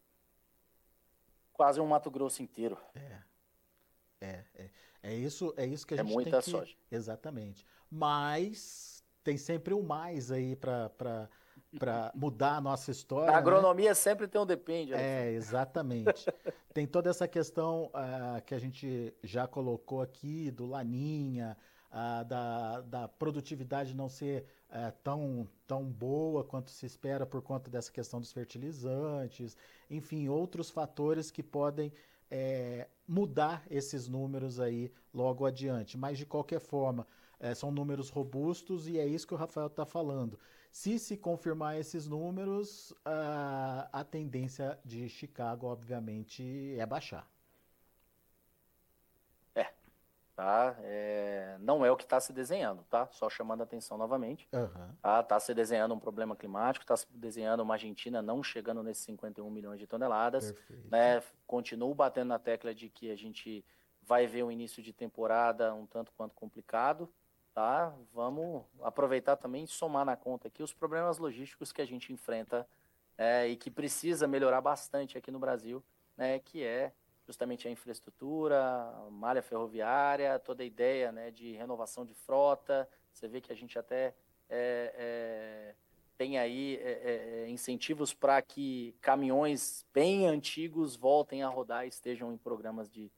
Quase 1.53 1.81
um 1.81 1.87
Mato 1.87 2.11
Grosso 2.11 2.43
inteiro. 2.43 2.77
É. 2.95 3.19
É, 4.21 4.45
é, 4.55 4.71
é 5.03 5.15
isso, 5.15 5.53
é 5.57 5.67
isso 5.67 5.87
que 5.87 5.95
a 5.95 5.99
é 5.99 6.03
gente 6.03 6.13
muita 6.13 6.31
tem 6.31 6.41
que... 6.41 6.51
soja. 6.51 6.75
Exatamente. 6.91 7.67
Mas 7.91 9.05
tem 9.23 9.37
sempre 9.37 9.75
o 9.75 9.83
mais 9.83 10.33
aí 10.33 10.57
para 10.57 11.29
para 11.79 12.13
mudar 12.15 12.57
a 12.57 12.61
nossa 12.61 12.91
história. 12.91 13.31
A 13.31 13.33
né? 13.33 13.39
agronomia 13.39 13.91
né? 13.91 13.95
sempre 13.95 14.29
tem 14.29 14.41
um 14.41 14.47
depende. 14.47 14.93
É, 14.95 15.31
exatamente. 15.33 16.27
tem 16.73 16.87
toda 16.87 17.11
essa 17.11 17.27
questão 17.27 17.87
uh, 17.87 18.43
que 18.45 18.55
a 18.55 18.59
gente 18.59 19.15
já 19.23 19.47
colocou 19.47 20.03
aqui 20.03 20.51
do 20.51 20.67
Laninha, 20.67 21.57
uh, 21.91 22.25
da, 22.25 22.81
da 22.83 23.09
produtividade 23.09 23.95
não 23.95 24.09
ser 24.09 24.47
uh, 24.71 24.93
tão, 25.03 25.49
tão 25.67 25.85
boa 25.85 26.45
quanto 26.45 26.71
se 26.71 26.87
espera 26.87 27.25
por 27.25 27.43
conta 27.43 27.71
dessa 27.71 27.91
questão 27.91 28.21
dos 28.21 28.33
fertilizantes, 28.33 29.57
enfim, 29.91 30.29
outros 30.29 30.71
fatores 30.71 31.31
que 31.31 31.43
podem 31.43 31.93
é, 32.33 32.89
mudar 33.07 33.63
esses 33.71 34.09
números 34.09 34.59
aí 34.59 34.91
logo 35.13 35.45
adiante. 35.45 35.99
Mas, 35.99 36.17
de 36.17 36.25
qualquer 36.25 36.61
forma, 36.61 37.07
é, 37.39 37.55
são 37.55 37.71
números 37.71 38.09
robustos 38.09 38.89
e 38.89 38.99
é 38.99 39.07
isso 39.07 39.27
que 39.27 39.35
o 39.35 39.37
Rafael 39.37 39.67
está 39.67 39.85
falando. 39.85 40.39
Se 40.71 40.99
se 40.99 41.17
confirmar 41.19 41.79
esses 41.79 42.09
números, 42.09 42.95
a, 43.05 43.89
a 43.93 44.03
tendência 44.05 44.79
de 44.85 45.09
Chicago, 45.11 45.67
obviamente, 45.67 46.75
é 46.79 46.87
baixar. 46.87 47.29
É, 49.55 49.67
tá? 50.35 50.77
É, 50.81 51.57
não 51.61 51.85
é 51.85 51.91
o 51.91 51.97
que 51.97 52.05
está 52.05 52.19
se 52.21 52.33
desenhando, 52.33 52.85
tá? 52.89 53.07
Só 53.13 53.29
chamando 53.29 53.61
a 53.61 53.65
atenção 53.65 53.99
novamente. 53.99 54.49
Uhum. 54.53 54.95
Tá? 55.01 55.23
tá 55.23 55.39
se 55.39 55.53
desenhando 55.55 55.95
um 55.95 55.99
problema 55.99 56.35
climático, 56.35 56.85
está 56.85 56.97
se 56.97 57.07
desenhando 57.11 57.61
uma 57.61 57.75
Argentina 57.75 58.23
não 58.23 58.43
chegando 58.43 58.83
nesses 58.83 59.05
51 59.05 59.51
milhões 59.51 59.79
de 59.79 59.87
toneladas. 59.87 60.53
Perfeito. 60.53 60.89
Né? 60.91 61.23
Continuo 61.47 61.95
batendo 61.95 62.29
na 62.29 62.39
tecla 62.39 62.75
de 62.75 62.89
que 62.89 63.11
a 63.11 63.17
gente 63.17 63.65
vai 64.03 64.27
ver 64.27 64.43
um 64.43 64.51
início 64.51 64.83
de 64.83 64.93
temporada 64.93 65.75
um 65.75 65.87
tanto 65.87 66.13
quanto 66.13 66.35
complicado, 66.35 67.09
tá? 67.55 67.95
Vamos 68.13 68.65
aproveitar 68.83 69.37
também 69.37 69.65
e 69.65 69.69
somar 69.69 70.05
na 70.05 70.17
conta 70.17 70.49
aqui 70.49 70.63
os 70.63 70.73
problemas 70.73 71.19
logísticos 71.19 71.73
que 71.73 71.83
a 71.83 71.87
gente 71.87 72.13
enfrenta 72.13 72.67
é, 73.17 73.47
e 73.47 73.57
que 73.57 73.71
precisa 73.71 74.27
melhorar 74.27 74.61
bastante 74.61 75.17
aqui 75.17 75.31
no 75.31 75.39
Brasil, 75.39 75.85
né? 76.17 76.39
Que 76.41 76.65
é 76.65 76.93
justamente 77.27 77.69
a 77.69 77.71
infraestrutura, 77.71 78.61
a 78.61 79.09
malha 79.11 79.43
ferroviária, 79.43 80.39
toda 80.39 80.63
a 80.63 80.67
ideia 80.67 81.13
né, 81.13 81.31
de 81.31 81.53
renovação 81.53 82.05
de 82.05 82.15
frota. 82.15 82.89
Você 83.13 83.29
vê 83.29 83.41
que 83.41 83.53
a 83.53 83.57
gente 83.57 83.79
até 83.79 84.15
é, 84.55 84.95
é, 84.97 85.75
tem 86.19 86.39
aí 86.39 86.77
é, 86.77 86.91
é, 86.91 87.45
é, 87.45 87.49
incentivos 87.49 88.13
para 88.13 88.41
que 88.43 88.95
caminhões 89.01 89.87
bem 89.95 90.27
antigos 90.27 90.95
voltem 90.95 91.43
a 91.43 91.49
rodar 91.49 91.87
e 91.87 91.89
estejam 91.89 92.33
em 92.33 92.37
programas 92.37 92.91
de 92.91 93.11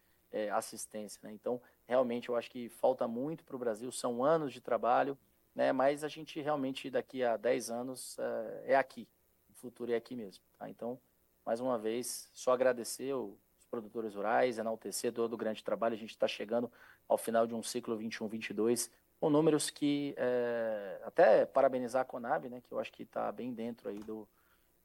assistência. 0.53 1.21
Né? 1.23 1.33
Então, 1.33 1.63
realmente 1.87 2.29
eu 2.29 2.35
acho 2.35 2.51
que 2.51 2.69
falta 2.69 3.07
muito 3.07 3.45
para 3.45 3.55
o 3.55 3.59
Brasil, 3.59 3.93
são 3.93 4.25
anos 4.25 4.53
de 4.53 4.61
trabalho, 4.61 5.17
né? 5.55 5.71
mas 5.71 6.03
a 6.03 6.09
gente 6.09 6.41
realmente 6.41 6.91
daqui 6.91 7.23
a 7.23 7.37
10 7.37 7.71
anos 7.71 8.19
é, 8.19 8.73
é 8.73 8.77
aqui, 8.77 9.07
o 9.49 9.55
futuro 9.55 9.93
é 9.93 9.95
aqui 9.95 10.17
mesmo. 10.17 10.43
Tá? 10.59 10.69
Então, 10.69 10.99
mais 11.47 11.61
uma 11.61 11.79
vez, 11.79 12.29
só 12.33 12.53
agradecer 12.53 13.15
os 13.15 13.37
produtores 13.75 14.15
rurais, 14.15 14.59
enaltecer 14.59 15.13
todo 15.13 15.33
o 15.33 15.37
grande 15.37 15.63
trabalho, 15.63 15.95
a 15.95 15.99
gente 15.99 16.11
está 16.11 16.29
chegando 16.29 16.71
ao 17.09 17.19
final 17.19 17.47
de 17.47 17.55
um 17.55 17.63
ciclo 17.63 17.99
21-22, 17.99 18.91
com 19.21 19.29
números 19.29 19.71
que, 19.71 20.15
é, 20.17 21.01
até 21.05 21.47
parabenizar 21.47 22.03
a 22.03 22.05
Conab, 22.05 22.49
né, 22.49 22.61
que 22.61 22.73
eu 22.73 22.79
acho 22.79 22.93
que 22.93 23.03
está 23.03 23.31
bem 23.33 23.53
dentro 23.53 23.89
aí 23.89 23.99
do, 23.99 24.29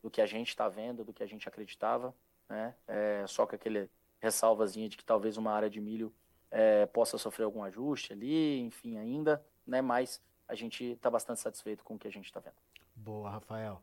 do 0.01 0.09
que 0.09 0.21
a 0.21 0.25
gente 0.25 0.49
está 0.49 0.67
vendo, 0.67 1.03
do 1.03 1.13
que 1.13 1.23
a 1.23 1.27
gente 1.27 1.47
acreditava, 1.47 2.13
né, 2.47 2.73
é, 2.87 3.25
só 3.27 3.45
com 3.45 3.55
aquele 3.55 3.89
ressalvazinha 4.19 4.89
de 4.89 4.97
que 4.97 5.05
talvez 5.05 5.37
uma 5.37 5.51
área 5.51 5.69
de 5.69 5.79
milho 5.79 6.13
é, 6.51 6.85
possa 6.87 7.17
sofrer 7.17 7.45
algum 7.45 7.63
ajuste 7.63 8.13
ali, 8.13 8.59
enfim, 8.59 8.97
ainda, 8.97 9.43
né? 9.65 9.81
Mas 9.81 10.21
a 10.47 10.55
gente 10.55 10.83
está 10.83 11.09
bastante 11.09 11.39
satisfeito 11.39 11.83
com 11.83 11.95
o 11.95 11.99
que 11.99 12.07
a 12.07 12.11
gente 12.11 12.25
está 12.25 12.39
vendo. 12.39 12.55
Boa, 12.95 13.29
Rafael. 13.29 13.81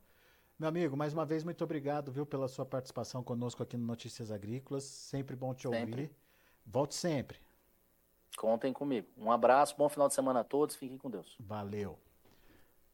Meu 0.59 0.71
amigo, 0.71 0.97
mais 0.97 1.13
uma 1.13 1.27
vez, 1.27 1.45
muito 1.45 1.63
obrigado, 1.63 2.11
viu, 2.11 2.25
pela 2.25 2.49
sua 2.49 2.65
participação 2.65 3.23
conosco 3.23 3.63
aqui 3.63 3.77
no 3.77 3.85
Notícias 3.85 4.31
Agrícolas. 4.31 4.85
Sempre 4.85 5.37
bom 5.37 5.53
te 5.53 5.69
sempre. 5.69 6.03
ouvir. 6.03 6.11
Volte 6.65 6.95
sempre. 6.95 7.39
Contem 8.39 8.73
comigo. 8.73 9.07
Um 9.19 9.31
abraço, 9.31 9.77
bom 9.77 9.87
final 9.87 10.09
de 10.09 10.15
semana 10.15 10.41
a 10.41 10.45
todos, 10.45 10.75
fiquem 10.75 10.97
com 10.97 11.11
Deus. 11.11 11.37
Valeu. 11.39 11.99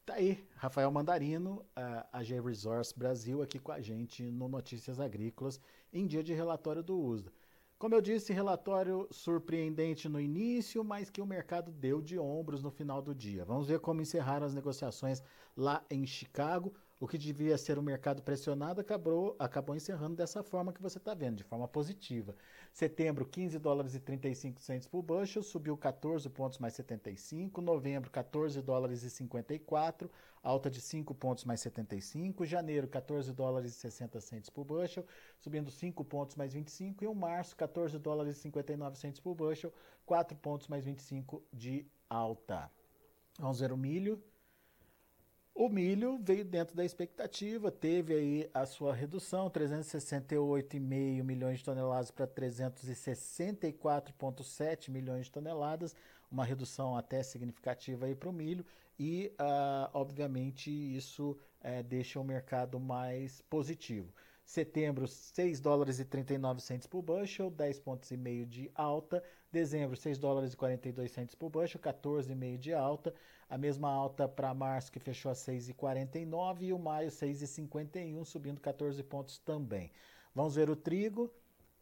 Tá 0.05 0.15
aí, 0.15 0.45
Rafael 0.57 0.91
Mandarino, 0.91 1.65
a 2.11 2.21
G 2.21 2.41
Resource 2.41 2.93
Brasil, 2.99 3.41
aqui 3.41 3.57
com 3.57 3.71
a 3.71 3.79
gente 3.79 4.23
no 4.23 4.49
Notícias 4.49 4.99
Agrícolas, 4.99 5.57
em 5.93 6.05
dia 6.05 6.21
de 6.21 6.33
relatório 6.33 6.83
do 6.83 6.99
USDA. 6.99 7.31
Como 7.79 7.95
eu 7.95 8.01
disse, 8.01 8.33
relatório 8.33 9.07
surpreendente 9.09 10.09
no 10.09 10.19
início, 10.19 10.83
mas 10.83 11.09
que 11.09 11.21
o 11.21 11.25
mercado 11.25 11.71
deu 11.71 12.01
de 12.01 12.19
ombros 12.19 12.61
no 12.61 12.71
final 12.71 13.01
do 13.01 13.15
dia. 13.15 13.45
Vamos 13.45 13.67
ver 13.67 13.79
como 13.79 14.01
encerraram 14.01 14.45
as 14.45 14.53
negociações 14.53 15.23
lá 15.55 15.81
em 15.89 16.05
Chicago. 16.05 16.73
O 16.99 17.07
que 17.07 17.17
devia 17.17 17.57
ser 17.57 17.77
um 17.77 17.81
mercado 17.81 18.21
pressionado 18.21 18.79
acabou, 18.79 19.35
acabou 19.37 19.75
encerrando 19.75 20.15
dessa 20.15 20.41
forma 20.41 20.71
que 20.71 20.81
você 20.81 20.97
está 20.97 21.13
vendo, 21.13 21.37
de 21.37 21.43
forma 21.43 21.67
positiva. 21.67 22.35
Setembro, 22.71 23.25
15 23.25 23.59
dólares 23.59 23.93
e 23.93 23.99
35 23.99 24.61
centos 24.61 24.87
por 24.87 25.01
bushel, 25.01 25.43
subiu 25.43 25.75
14 25.75 26.29
pontos 26.29 26.59
mais 26.59 26.73
75. 26.75 27.61
Novembro, 27.61 28.09
14 28.09 28.61
dólares 28.61 29.03
e 29.03 29.09
54, 29.09 30.09
alta 30.41 30.69
de 30.69 30.79
5 30.79 31.13
pontos 31.13 31.43
mais 31.43 31.59
75. 31.59 32.45
Janeiro, 32.45 32.87
14 32.87 33.33
dólares 33.33 33.71
e 33.71 33.75
60 33.75 34.21
centos 34.21 34.49
por 34.49 34.63
bushel, 34.63 35.05
subindo 35.39 35.69
5 35.69 36.05
pontos 36.05 36.35
mais 36.35 36.53
25. 36.53 37.03
E 37.03 37.07
o 37.07 37.13
março, 37.13 37.55
14 37.55 37.97
dólares 37.99 38.37
e 38.37 38.39
59 38.41 38.97
centos 38.97 39.19
por 39.19 39.35
bushel, 39.35 39.73
4 40.05 40.37
pontos 40.37 40.67
mais 40.67 40.85
25 40.85 41.43
de 41.51 41.85
alta. 42.09 42.71
Vamos 43.39 43.59
ver 43.59 43.71
o 43.71 43.77
milho. 43.77 44.23
O 45.55 45.69
milho 45.69 46.17
veio 46.19 46.43
dentro 46.43 46.75
da 46.75 46.83
expectativa, 46.83 47.71
teve 47.71 48.15
aí 48.15 48.49
a 48.55 48.65
sua 48.65 48.91
redução, 48.91 49.51
368,5 49.51 51.23
milhões 51.23 51.59
de 51.59 51.65
toneladas 51.65 52.09
para 52.09 52.25
364,7 52.25 54.89
milhões 54.89 55.25
de 55.25 55.31
toneladas, 55.31 55.95
uma 56.31 56.43
redução 56.43 56.97
até 56.97 57.21
significativa 57.21 58.07
aí 58.07 58.15
para 58.15 58.29
o 58.29 58.33
milho 58.33 58.65
e, 58.97 59.31
uh, 59.39 59.89
obviamente, 59.93 60.71
isso 60.71 61.37
uh, 61.61 61.83
deixa 61.83 62.19
o 62.19 62.23
mercado 62.23 62.79
mais 62.79 63.41
positivo. 63.41 64.11
Setembro, 64.45 65.07
6 65.07 65.61
dólares 65.61 65.99
e 65.99 66.05
39 66.05 66.61
centos 66.61 66.87
por 66.87 67.01
bushel, 67.01 67.49
10 67.49 67.79
pontos 67.79 68.11
e 68.11 68.17
meio 68.17 68.45
de 68.45 68.69
alta. 68.75 69.23
Dezembro, 69.51 69.95
6 69.95 70.17
dólares 70.17 70.53
e 70.53 70.57
42 70.57 71.11
centos 71.11 71.35
por 71.35 71.49
bushel, 71.49 71.79
14,5 71.79 72.57
de 72.57 72.73
alta. 72.73 73.13
A 73.53 73.57
mesma 73.59 73.87
alta 73.87 74.27
para 74.27 74.51
março, 74.51 74.91
que 74.91 74.97
fechou 74.97 75.31
a 75.31 75.35
6,49 75.35 76.63
e 76.63 76.73
o 76.73 76.79
maio 76.79 77.11
6,51, 77.11 78.25
subindo 78.25 78.59
14 78.59 79.03
pontos 79.03 79.37
também. 79.37 79.91
Vamos 80.33 80.55
ver 80.55 80.71
o 80.71 80.75
trigo. 80.75 81.31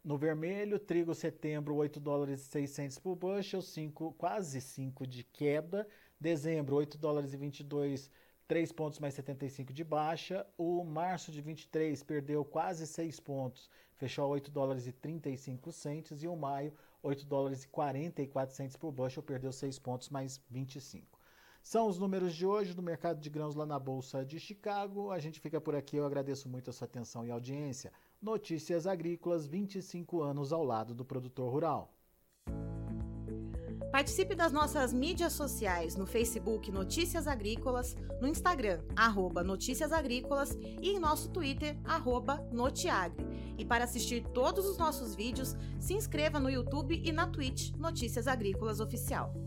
No 0.04 0.18
vermelho, 0.18 0.78
trigo 0.78 1.14
setembro, 1.14 1.74
8 1.76 1.98
dólares 1.98 2.42
e 2.42 2.44
600 2.44 2.98
por 2.98 3.16
bushel, 3.16 3.62
5, 3.62 4.12
quase 4.18 4.60
5 4.60 5.06
de 5.06 5.24
queda. 5.24 5.88
Dezembro, 6.20 6.76
8 6.76 6.98
dólares 6.98 7.32
e 7.32 7.38
22 7.38 8.10
3 8.46 8.70
pontos 8.70 8.98
mais 8.98 9.14
75 9.14 9.72
de 9.72 9.82
baixa. 9.82 10.46
O 10.58 10.84
março 10.84 11.32
de 11.32 11.40
23 11.40 12.02
perdeu 12.02 12.44
quase 12.44 12.86
6 12.86 13.18
pontos, 13.18 13.70
fechou 13.94 14.26
a 14.26 14.28
8 14.28 14.50
dólares 14.50 14.86
e 14.86 14.92
35 14.92 15.72
centes. 15.72 16.22
E 16.22 16.28
o 16.28 16.36
maio, 16.36 16.74
8 17.02 17.24
dólares 17.24 17.64
e 17.64 17.68
44 17.68 18.54
centes 18.54 18.76
por 18.76 18.92
bushel, 18.92 19.22
perdeu 19.22 19.50
6 19.50 19.78
pontos 19.78 20.10
mais 20.10 20.38
25. 20.50 21.21
São 21.62 21.86
os 21.86 21.96
números 21.96 22.34
de 22.34 22.44
hoje 22.44 22.74
do 22.74 22.82
mercado 22.82 23.20
de 23.20 23.30
grãos 23.30 23.54
lá 23.54 23.64
na 23.64 23.78
Bolsa 23.78 24.24
de 24.24 24.40
Chicago. 24.40 25.12
A 25.12 25.20
gente 25.20 25.38
fica 25.38 25.60
por 25.60 25.76
aqui. 25.76 25.96
Eu 25.96 26.04
agradeço 26.04 26.48
muito 26.48 26.68
a 26.68 26.72
sua 26.72 26.86
atenção 26.86 27.24
e 27.24 27.30
audiência. 27.30 27.92
Notícias 28.20 28.86
Agrícolas, 28.86 29.46
25 29.46 30.22
anos 30.22 30.52
ao 30.52 30.64
lado 30.64 30.92
do 30.92 31.04
produtor 31.04 31.52
rural. 31.52 31.94
Participe 33.92 34.34
das 34.34 34.50
nossas 34.50 34.90
mídias 34.90 35.34
sociais 35.34 35.94
no 35.96 36.06
Facebook 36.06 36.72
Notícias 36.72 37.26
Agrícolas, 37.26 37.94
no 38.22 38.26
Instagram, 38.26 38.82
arroba 38.96 39.44
Notícias 39.44 39.92
Agrícolas 39.92 40.58
e 40.80 40.90
em 40.90 40.98
nosso 40.98 41.28
Twitter, 41.28 41.78
arroba 41.84 42.38
Notiagre. 42.50 43.24
E 43.58 43.64
para 43.66 43.84
assistir 43.84 44.24
todos 44.32 44.66
os 44.66 44.78
nossos 44.78 45.14
vídeos, 45.14 45.54
se 45.78 45.92
inscreva 45.92 46.40
no 46.40 46.48
YouTube 46.48 47.02
e 47.04 47.12
na 47.12 47.26
Twitch 47.26 47.72
Notícias 47.76 48.26
Agrícolas 48.26 48.80
Oficial. 48.80 49.41